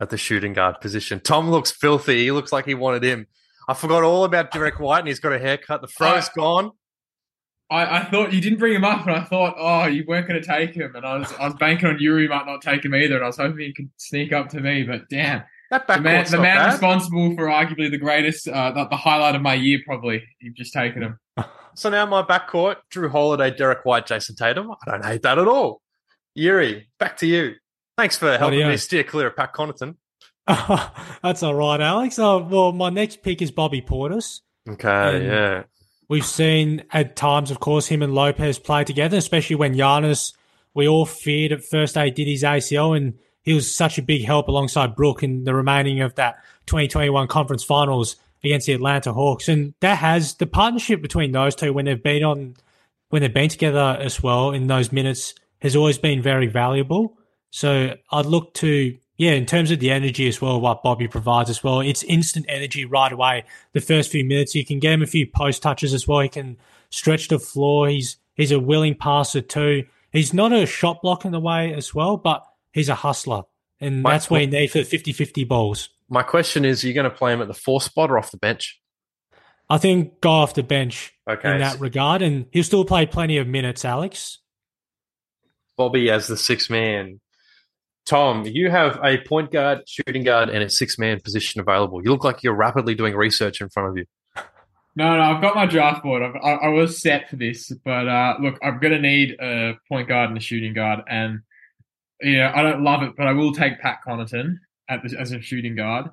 [0.00, 1.20] at the shooting guard position.
[1.20, 2.24] Tom looks filthy.
[2.24, 3.26] He looks like he wanted him.
[3.68, 5.80] I forgot all about Derek White, and he's got a haircut.
[5.82, 6.70] The fro's Uh, gone.
[7.72, 10.40] I, I thought you didn't bring him up, and I thought, oh, you weren't going
[10.40, 12.94] to take him, and I was I was banking on Juri might not take him
[12.94, 16.00] either, and I was hoping he could sneak up to me, but damn, That the
[16.00, 19.80] man, the man responsible for arguably the greatest, uh, the, the highlight of my year,
[19.86, 21.18] probably you've just taken him.
[21.74, 24.70] So now my backcourt: Jrue Holiday, Derrick White, Jayson Tatum.
[24.70, 25.80] I don't hate that at all.
[26.36, 27.54] Juri, back to you.
[27.96, 28.68] Thanks for helping Rightio.
[28.68, 29.96] me steer clear of Pat Connaughton.
[31.22, 32.18] That's all right, Alex.
[32.18, 34.40] Oh, well, my next pick is Bobby Portis.
[34.68, 35.62] Okay, Um, yeah.
[36.12, 40.34] We've seen at times, of course, him and Lopez play together, especially when Giannis,
[40.74, 44.22] we all feared at first they did his ACL, and he was such a big
[44.22, 46.34] help alongside Brook in the remaining of that
[46.66, 49.48] 2021 conference finals against the Atlanta Hawks.
[49.48, 52.56] And that has the partnership between those two when they've been on,
[53.08, 57.16] when they've been together as well in those minutes has always been very valuable.
[57.48, 61.48] So I'd look to, yeah, in terms of the energy as well, what Bobby provides
[61.48, 63.44] as well, it's instant energy right away.
[63.72, 66.18] The first few minutes, you can get him a few post touches as well.
[66.18, 66.56] He can
[66.90, 67.86] stretch the floor.
[67.88, 69.84] He's he's a willing passer too.
[70.10, 73.44] He's not a shot block in the way as well, but he's a hustler.
[73.80, 75.88] And My- that's what you need for 50-50 balls.
[76.08, 78.32] My question is: Are you going to play him at the four spot or off
[78.32, 78.80] the bench?
[79.70, 83.38] I think go off the bench Okay, in that regard, and he'll still play plenty
[83.38, 84.40] of minutes, Alex.
[85.76, 87.20] Bobby as the six man.
[88.04, 92.02] Tom, you have a point guard, shooting guard, and a six man position available.
[92.02, 94.06] You look like you're rapidly doing research in front of you.
[94.94, 96.22] No, no, I've got my draft board.
[96.22, 99.78] I've, I, I was set for this, but uh, look, I'm going to need a
[99.88, 101.40] point guard and a shooting guard, and
[102.20, 105.40] you know I don't love it, but I will take Pat Connaughton the, as a
[105.40, 106.10] shooting guard.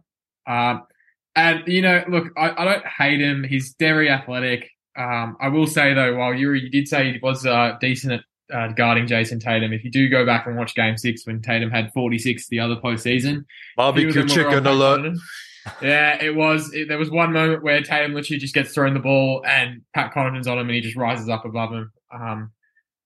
[0.47, 0.83] Um,
[1.35, 3.43] and you know, look, I, I don't hate him.
[3.43, 4.69] He's very athletic.
[4.97, 8.23] Um, I will say though, while Juri, you did say he was uh, decent at
[8.53, 9.73] uh, guarding Jayson Tatum.
[9.73, 12.75] If you do go back and watch Game Six when Tatum had 46 the other
[12.75, 13.45] postseason,
[13.75, 15.17] Barbecue few of them chicken alert.
[15.81, 16.73] Yeah, it was.
[16.73, 20.13] It, there was one moment where Tatum literally just gets thrown the ball and Pat
[20.13, 21.91] Connaughton's on him and he just rises up above him.
[22.11, 22.51] Um,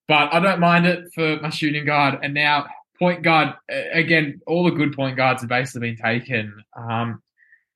[0.07, 2.19] but I don't mind it for my shooting guard.
[2.21, 2.67] And now
[2.99, 4.41] point guard again.
[4.47, 6.63] All the good point guards have basically been taken.
[6.75, 7.21] Um,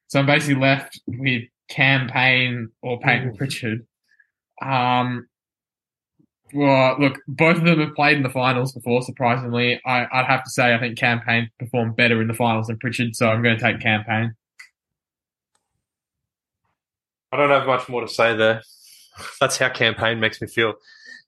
[0.07, 3.85] so I'm basically left with Cam Payne or Payton Pritchard.
[4.61, 5.27] Um,
[6.53, 9.01] well, look, both of them have played in the finals before.
[9.01, 12.67] Surprisingly, I, I'd have to say I think Cam Payne performed better in the finals
[12.67, 14.35] than Pritchard, so I'm going to take Cam Payne.
[17.31, 18.61] I don't have much more to say there.
[19.41, 20.75] That's how campaign makes me feel.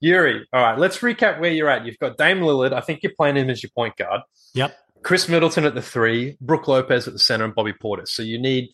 [0.01, 1.85] Juri, all right, let's recap where you're at.
[1.85, 2.71] You've got Dame Lillard.
[2.71, 4.21] I think you're playing him as your point guard.
[4.53, 4.77] Yep.
[5.01, 8.09] Khris Middleton at the three, Brook Lopez at the center, and Bobby Portis.
[8.09, 8.69] So you need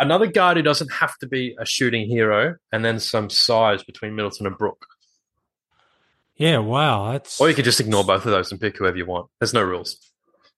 [0.00, 4.14] another guard who doesn't have to be a shooting hero, and then some size between
[4.14, 4.86] Middleton and Brook.
[6.42, 7.12] Yeah, wow.
[7.12, 9.28] That's Or you could just ignore both of those and pick whoever you want.
[9.38, 9.96] There's no rules.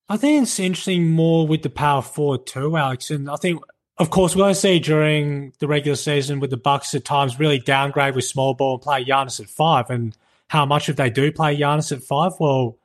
[0.09, 3.11] I think it's interesting more with the power forward too, Alex.
[3.11, 3.61] And I think,
[3.99, 7.39] of course, we're going to see during the regular season with the Bucks at times
[7.39, 9.91] really downgrade with small ball and play Giannis at five.
[9.91, 10.17] And
[10.47, 12.79] how much if they do play Giannis at five, well,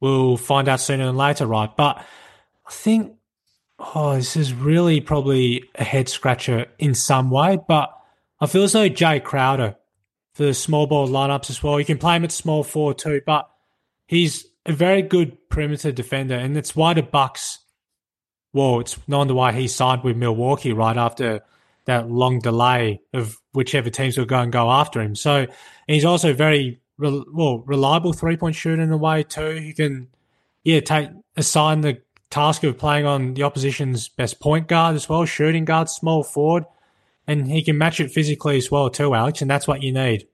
[0.00, 1.76] we'll find out sooner than later, right?
[1.76, 1.98] But
[2.66, 3.16] I think,
[3.78, 7.58] oh, this is really probably a head scratcher in some way.
[7.68, 7.94] But
[8.40, 9.76] I feel as though Jae Crowder
[10.40, 11.78] the small ball lineups as well.
[11.78, 13.50] You can play him at small four too, but
[14.06, 17.58] he's a very good perimeter defender, and it's why the Bucks.
[18.54, 21.42] Well, it's no wonder why he signed with Milwaukee right after
[21.84, 25.14] that long delay of whichever teams were going to go after him.
[25.14, 25.46] So
[25.86, 29.56] he's also very well reliable three point shooter in a way too.
[29.56, 30.08] He can,
[30.64, 35.26] yeah, take assign the task of playing on the opposition's best point guard as well,
[35.26, 36.64] shooting guard, small forward,
[37.26, 39.42] and he can match it physically as well too, Alex.
[39.42, 40.26] And that's what you need.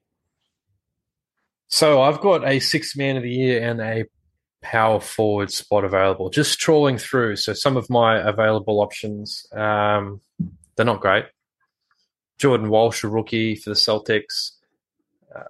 [1.68, 4.04] So I've got a six man of the year and a
[4.62, 6.30] power forward spot available.
[6.30, 7.36] Just trawling through.
[7.36, 10.20] So some of my available options, um,
[10.76, 11.26] they're not great.
[12.38, 14.52] Jordan Walsh, a rookie for the Celtics.
[15.34, 15.44] Uh,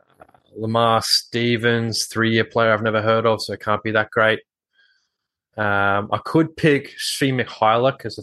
[0.56, 4.40] Lamar Stevens, three year player I've never heard of, so it can't be that great.
[5.56, 8.22] Um, I could pick Svi Mykhailiuk as a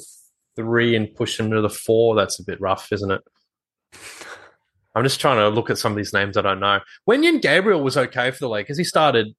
[0.56, 2.16] three and push him to the four.
[2.16, 3.22] That's a bit rough, isn't it?
[4.96, 6.80] I'm just trying to look at some of these names I don't know.
[7.10, 8.78] Wenyen Gabriel was okay for the Lakers.
[8.78, 9.36] He started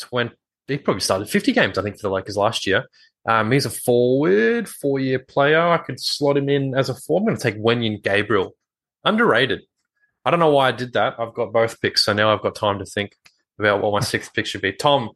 [0.00, 0.34] 20,
[0.68, 2.86] he probably started 50 games, I think, for the Lakers last year.
[3.26, 5.60] Um, he's a forward, four year player.
[5.60, 7.20] I could slot him in as a four.
[7.20, 8.54] I'm going to take Wenyen Gabriel.
[9.04, 9.62] Underrated.
[10.24, 11.16] I don't know why I did that.
[11.18, 13.16] I've got both picks, so now I've got time to think
[13.58, 14.72] about what my sixth pick should be.
[14.72, 15.10] Tom,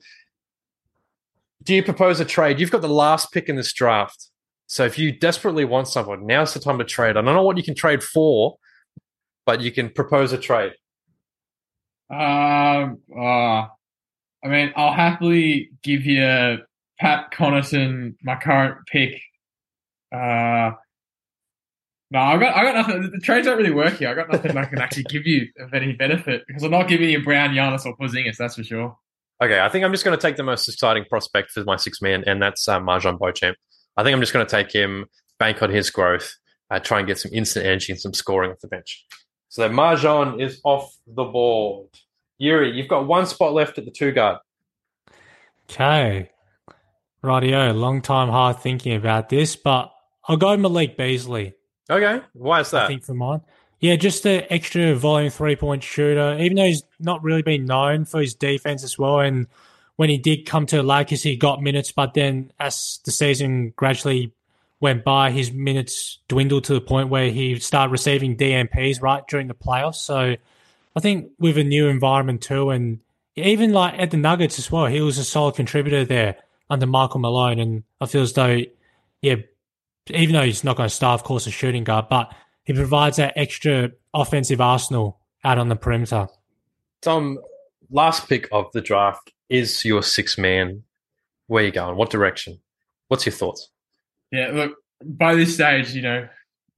[1.62, 2.60] do you propose a trade?
[2.60, 4.28] You've got the last pick in this draft.
[4.66, 7.16] So if you desperately want someone, now's the time to trade.
[7.16, 8.58] I don't know what you can trade for,
[9.48, 10.72] but you can propose a trade.
[12.10, 13.64] Um, uh,
[14.44, 16.58] I mean, I'll happily give you
[17.00, 19.22] Pat Connaughton, my current pick.
[20.12, 20.72] Uh,
[22.10, 23.10] no, I got I got nothing.
[23.10, 24.10] The trades don't really work here.
[24.10, 27.08] I got nothing I can actually give you of any benefit because I'm not giving
[27.08, 28.36] you Brown, Giannis, or Porzingis.
[28.36, 28.98] That's for sure.
[29.42, 32.02] Okay, I think I'm just going to take the most exciting prospect for my six
[32.02, 33.56] man, and that's uh, MarJon Beauchamp.
[33.96, 35.06] I think I'm just going to take him,
[35.38, 36.34] bank on his growth,
[36.70, 39.06] uh, try and get some instant energy and some scoring off the bench.
[39.48, 41.88] So MarJon is off the board.
[42.40, 44.38] Juri, you've got one spot left at the two guard.
[45.70, 46.30] Okay.
[47.22, 47.74] Rightio.
[47.76, 49.92] Long time hard thinking about this, but
[50.26, 51.54] I'll go Malik Beasley.
[51.90, 52.20] Okay.
[52.34, 52.84] Why is that?
[52.84, 53.40] I think for mine.
[53.80, 58.04] Yeah, just the extra volume three point shooter, even though he's not really been known
[58.04, 59.20] for his defense as well.
[59.20, 59.46] And
[59.96, 63.72] when he did come to the Lakers, he got minutes, but then as the season
[63.76, 64.32] gradually
[64.80, 69.48] went by, his minutes dwindled to the point where he started receiving DNPs right during
[69.48, 69.96] the playoffs.
[69.96, 70.36] So
[70.96, 73.00] I think with a new environment too, and
[73.34, 76.36] even like at the Nuggets as well, he was a solid contributor there
[76.70, 77.58] under Michael Malone.
[77.58, 78.60] And I feel as though,
[79.22, 79.36] yeah,
[80.08, 82.32] even though he's not going to start, of course, a shooting guard, but
[82.64, 86.28] he provides that extra offensive arsenal out on the perimeter.
[87.00, 87.38] Tom,
[87.90, 90.82] last pick of the draft is your six man.
[91.46, 91.96] Where you going?
[91.96, 92.60] What direction?
[93.08, 93.70] What's your thoughts?
[94.30, 96.28] Yeah, look, by this stage, you know,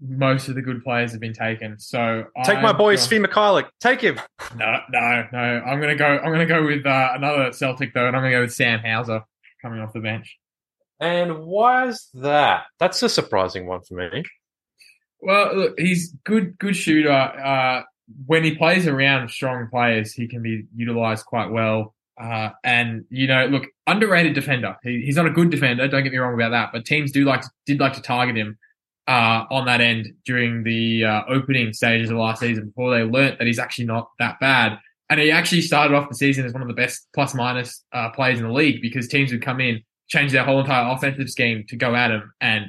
[0.00, 1.78] most of the good players have been taken.
[1.78, 3.68] So take I'm my boy Svi Mykhailiuk.
[3.80, 4.18] Take him.
[4.56, 5.38] No, no, no.
[5.38, 6.06] I'm gonna go.
[6.06, 9.22] I'm gonna go with uh, another Celtic though, and I'm gonna go with Sam Hauser
[9.62, 10.38] coming off the bench.
[11.00, 12.64] And why is that?
[12.78, 14.24] That's a surprising one for me.
[15.20, 17.10] Well, look, he's good, good shooter.
[17.10, 17.82] Uh,
[18.26, 21.94] when he plays around strong players, he can be utilized quite well.
[22.20, 24.76] Uh, and you know, look, underrated defender.
[24.82, 25.88] He, he's not a good defender.
[25.88, 26.70] Don't get me wrong about that.
[26.72, 28.58] But teams do like to, did like to target him
[29.08, 33.38] uh, on that end during the uh, opening stages of last season before they learnt
[33.38, 34.78] that he's actually not that bad.
[35.08, 38.10] And he actually started off the season as one of the best plus minus uh,
[38.10, 41.64] players in the league because teams would come in, change their whole entire offensive scheme
[41.68, 42.66] to go at him, and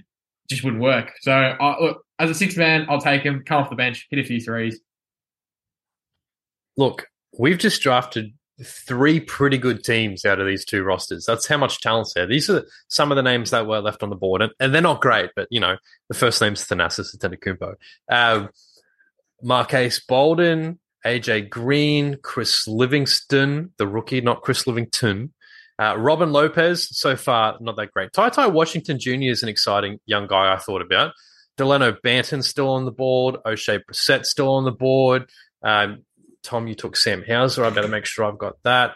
[0.50, 1.12] just wouldn't work.
[1.22, 4.24] So, look, as a six man, I'll take him, come off the bench, hit a
[4.24, 4.80] few threes.
[6.78, 8.34] Look, we've just drafted
[8.64, 11.26] three pretty good teams out of these two rosters.
[11.26, 12.28] That's how much talent's there.
[12.28, 14.82] These are some of the names that were left on the board, and, and they're
[14.82, 15.78] not great, but you know,
[16.10, 17.76] the first name's Thanasis Antetokounmpo.
[18.10, 18.50] Um,
[19.42, 25.34] Marques Bolden, AJ Green, Chris Livingston, the rookie, not Chris Livington.
[25.80, 28.14] Uh, Robin Lopez, so far, not that great.
[28.14, 29.24] Ty Ty Washington Jr.
[29.24, 31.14] is an exciting young guy I thought about.
[31.58, 33.38] Delano Banton still on the board.
[33.46, 35.30] Oshae Brissett still on the board.
[35.64, 36.04] Um,
[36.44, 37.64] Tom, you took Sam Hauser.
[37.64, 38.96] I better make sure I've got that.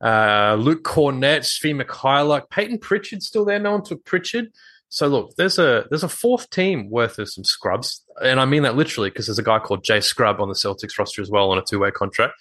[0.00, 3.58] Uh, Luke Kornet, Svi Mykhailiuk, Payton Pritchard still there.
[3.58, 4.52] No one took Pritchard.
[4.88, 8.62] So look, there's a there's a fourth team worth of some scrubs, and I mean
[8.62, 11.50] that literally because there's a guy called Jay Scrubb on the Celtics roster as well
[11.50, 12.34] on a two way contract.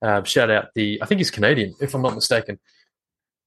[0.00, 2.58] Uh, shout out the, I think he's Canadian, if I'm not mistaken.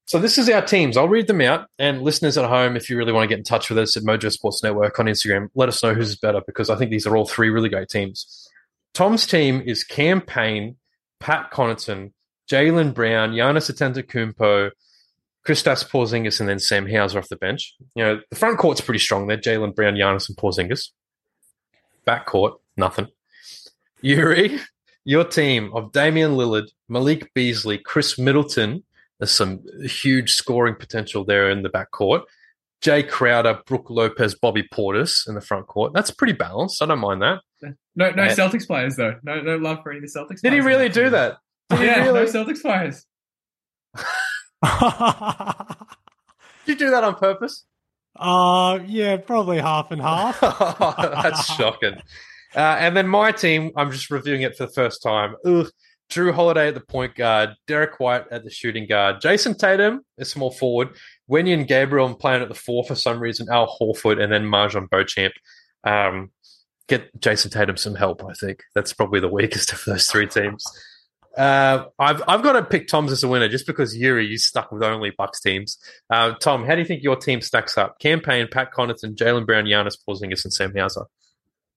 [0.04, 0.96] So this is our teams.
[0.96, 1.68] I'll read them out.
[1.78, 4.02] And listeners at home, if you really want to get in touch with us at
[4.02, 7.16] Mojo Sports Network on Instagram, let us know who's better because I think these are
[7.16, 8.41] all three really great teams.
[8.94, 10.76] Tom's team is Cam Payne,
[11.18, 12.12] Pat Connaughton,
[12.50, 14.70] Jaylen Brown, Giannis Antetokounmpo,
[15.46, 17.74] Kristaps Porzingis, and then Sam Hauser off the bench.
[17.94, 19.38] You know, the front court's pretty strong there.
[19.38, 20.90] Jaylen Brown, Giannis, and Porzingis.
[22.04, 23.08] Back court, nothing.
[24.04, 24.60] Juri,
[25.04, 28.84] your team of Damian Lillard, Malik Beasley, Khris Middleton.
[29.18, 32.22] There's some huge scoring potential there in the back court.
[32.82, 35.92] Jae Crowder, Brook Lopez, Bobby Portis in the front court.
[35.94, 36.82] That's pretty balanced.
[36.82, 37.40] I don't mind that.
[37.94, 39.14] No, no Celtics players though.
[39.22, 40.40] No, no love for any of the Celtics.
[40.40, 41.38] Did he really do that?
[41.70, 42.20] Did yeah, he really?
[42.20, 43.06] no Celtics players.
[46.66, 47.64] Did you do that on purpose?
[48.16, 50.40] uh, yeah, probably half and half.
[50.98, 51.94] That's shocking.
[52.54, 55.34] Uh, and then my team, I'm just reviewing it for the first time.
[55.44, 55.68] Ugh.
[56.12, 60.24] Jrue Holiday at the point guard, Derrick White at the shooting guard, Jayson Tatum, a
[60.24, 60.90] small forward,
[61.30, 65.32] Wenyen Gabriel playing at the four for some reason, Al Horford, and then MarJon Beauchamp.
[65.84, 66.30] Um,
[66.88, 68.62] get Jayson Tatum some help, I think.
[68.74, 70.64] That's probably the weakest of those three teams.
[71.36, 74.70] Uh, I've I've got to pick Tom's as a winner just because Juri, you stuck
[74.70, 75.78] with only Bucks teams.
[76.10, 77.98] Uh, Tom, how do you think your team stacks up?
[77.98, 81.06] Cam Payne, Pat Connaughton, Jaylen Brown, Giannis Porzingis, and Sam Hauser.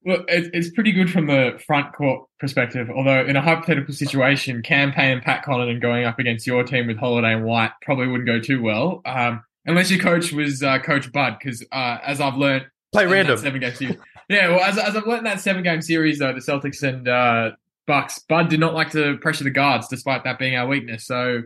[0.06, 2.88] Well, it's pretty good from the front court perspective.
[2.94, 6.86] Although in a hypothetical situation, Cam Payne and Pat Connaughton going up against your team
[6.86, 9.02] with Holiday and White probably wouldn't go too well.
[9.04, 13.36] Um, unless your coach was uh, Coach Bud, because uh, as I've learned, play random
[13.36, 13.96] seven game series.
[14.28, 17.50] yeah, well, as, as I've learned that seven game series though, the Celtics and uh,
[17.88, 21.04] Bucks, Bud did not like to pressure the guards, despite that being our weakness.
[21.04, 21.42] So,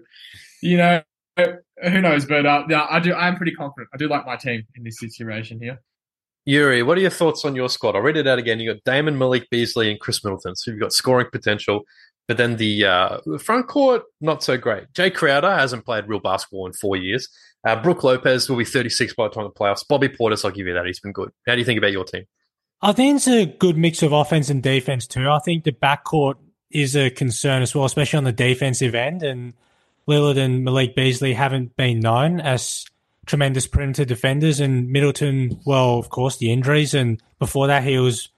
[0.61, 1.01] you know,
[1.39, 2.27] who knows?
[2.27, 3.15] But uh, yeah, I do.
[3.15, 3.89] I'm pretty confident.
[3.95, 5.81] I do like my team in this situation here.
[6.49, 7.97] Juri, what are your thoughts on your squad?
[7.97, 8.61] I'll read it out again.
[8.61, 10.57] You got Damon Malik Beasley and Khris Middleton.
[10.57, 11.82] So you've got scoring potential.
[12.26, 14.84] But then the uh, front court, not so great.
[14.93, 17.28] Jae Crowder hasn't played real basketball in four years.
[17.66, 19.86] Uh, Brook Lopez will be 36 by the time of the playoffs.
[19.86, 20.86] Bobby Portis, I'll give you that.
[20.86, 21.30] He's been good.
[21.47, 22.24] How do you think about your team?
[22.80, 25.28] I think it's a good mix of offense and defense too.
[25.28, 26.36] I think the backcourt
[26.70, 29.22] is a concern as well, especially on the defensive end.
[29.22, 29.53] And
[30.09, 32.86] Lillard and Malik Beasley haven't been known as
[33.27, 34.61] tremendous perimeter defenders.
[34.61, 36.95] And Middleton, well, of course, the injuries.
[36.95, 38.29] And before that, he was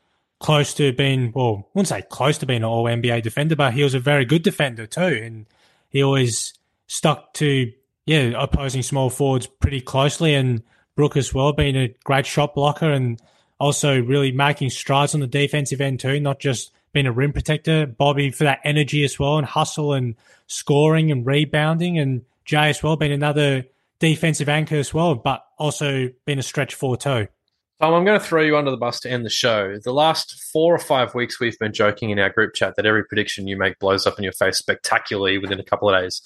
[0.41, 3.75] close to being, well, I wouldn't say close to being an all NBA defender, but
[3.75, 5.01] he was a very good defender too.
[5.01, 5.47] And
[5.89, 6.55] he always
[6.87, 7.73] stuck to,
[8.07, 10.35] yeah, opposing small forwards pretty closely.
[10.35, 10.63] And
[10.97, 13.21] Brook as well, being a great shot blocker and
[13.59, 17.87] also really making strides on the defensive end too, not just being a rim protector.
[17.87, 20.17] Bobby for that energy as well and hustle and
[20.49, 21.99] scoring and rebounding.
[21.99, 23.65] And Jae as well being another
[24.03, 27.29] defensive anchor as well, but also been a stretch four too.
[27.81, 29.79] Tom, I'm going to throw you under the bus to end the show.
[29.83, 33.05] The last four or five weeks, we've been joking in our group chat that every
[33.05, 36.21] prediction you make blows up in your face spectacularly within a couple of days.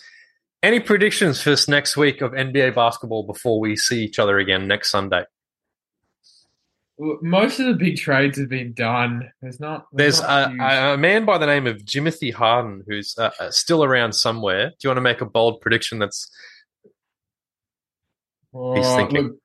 [0.63, 4.67] Any predictions for this next week of NBA basketball before we see each other again
[4.67, 5.25] next Sunday?
[6.99, 9.31] Most of the big trades have been done.
[9.43, 9.87] There's not.
[9.93, 14.15] There's, not a, a, man by the name of Jimothy Harden who's uh, still around
[14.15, 14.71] somewhere.
[14.71, 16.31] Do you want to make a bold prediction that's
[18.53, 19.23] he's thinking?
[19.23, 19.37] Look,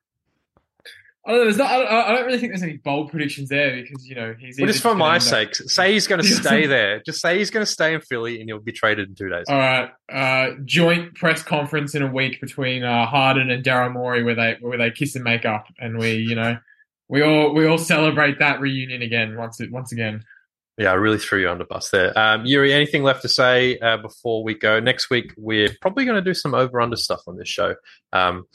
[1.24, 3.48] I don't, know, there's not, I, don't, I don't really think there's any bold predictions
[3.48, 4.58] there because you know he's.
[4.58, 7.00] But just for my sake, say he's going to stay there.
[7.06, 9.44] Just say he's going to stay in Philly and he'll be traded in two days.
[9.48, 14.24] All right, uh, joint press conference in a week between uh, Harden and Daryl Morey
[14.24, 16.58] where they where they kiss and make up, and we you know
[17.08, 20.24] we all we all celebrate that reunion again once it once again.
[20.76, 22.18] Yeah, I really threw you under the bus there.
[22.18, 24.80] Um, Juri, anything left to say uh, before we go?
[24.80, 27.74] Next week, we're probably going to do some over under stuff on this show.
[28.12, 28.46] Um,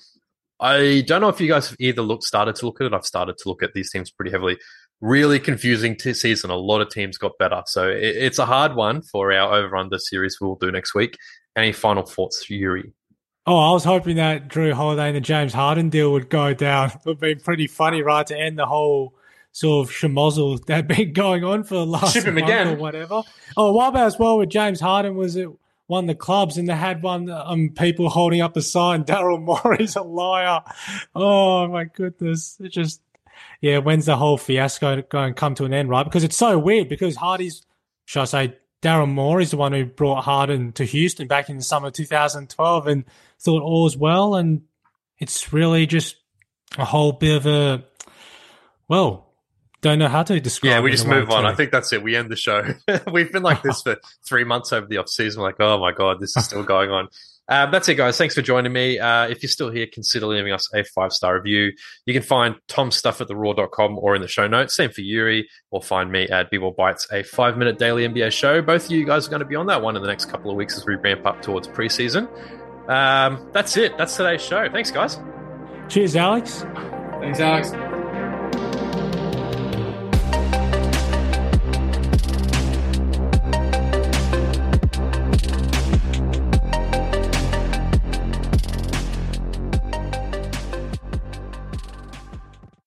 [0.60, 2.94] I don't know if you guys have either looked started to look at it.
[2.94, 4.58] I've started to look at these teams pretty heavily.
[5.02, 6.50] Really confusing t- season.
[6.50, 9.76] A lot of teams got better, so it, it's a hard one for our over
[9.78, 11.16] under series we'll do next week.
[11.56, 12.92] Any final thoughts, Juri?
[13.46, 16.90] Oh, I was hoping that Jrue Holiday and the James Harden deal would go down.
[16.90, 19.14] It would be pretty funny, right, to end the whole
[19.52, 22.68] sort of schmozzle that had been going on for the last Ship him month again.
[22.68, 23.22] or whatever.
[23.56, 25.50] Oh, what about as well with James Harden was it
[25.88, 29.96] won the clubs and they had one um people holding up a sign Daryl Morey's
[29.96, 30.62] a liar.
[31.16, 32.58] Oh my goodness.
[32.60, 33.02] It just
[33.62, 36.04] yeah, when's the whole fiasco going to come to an end, right?
[36.04, 37.62] Because it's so weird because Hardy's
[38.06, 41.64] should I say Daryl Morey's the one who brought Harden to Houston back in the
[41.64, 43.06] summer of 2012 and
[43.40, 44.36] thought all was well.
[44.36, 44.64] And
[45.18, 46.16] it's really just
[46.78, 47.84] a whole bit of a,
[48.88, 49.27] well,
[49.82, 51.44] don't know how to describe Yeah, we just in a way move on.
[51.44, 51.48] too.
[51.50, 52.02] I think that's it.
[52.04, 52.64] We end the show.
[53.12, 53.98] We've been like this for
[54.28, 55.42] three months over the off season.
[55.42, 57.08] Like, oh my god, this is still going on.
[57.50, 58.18] Um, that's it, guys.
[58.18, 59.00] Thanks for joining me.
[59.00, 61.72] Uh, if you're still here, consider leaving us a five star review.
[62.06, 64.76] You can find Tom's stuff at theroar.com or in the show notes.
[64.76, 68.62] Same for Juri, or find me at B-Ball Bites, a five minute daily NBA show.
[68.62, 70.52] Both of you guys are going to be on that one in the next couple
[70.52, 72.28] of weeks as we ramp up towards preseason.
[72.90, 73.98] Um, that's it.
[73.98, 74.68] That's today's show.
[74.70, 75.18] Thanks, guys.
[75.88, 76.66] Cheers, Alex.
[77.22, 77.72] Thanks, Alex.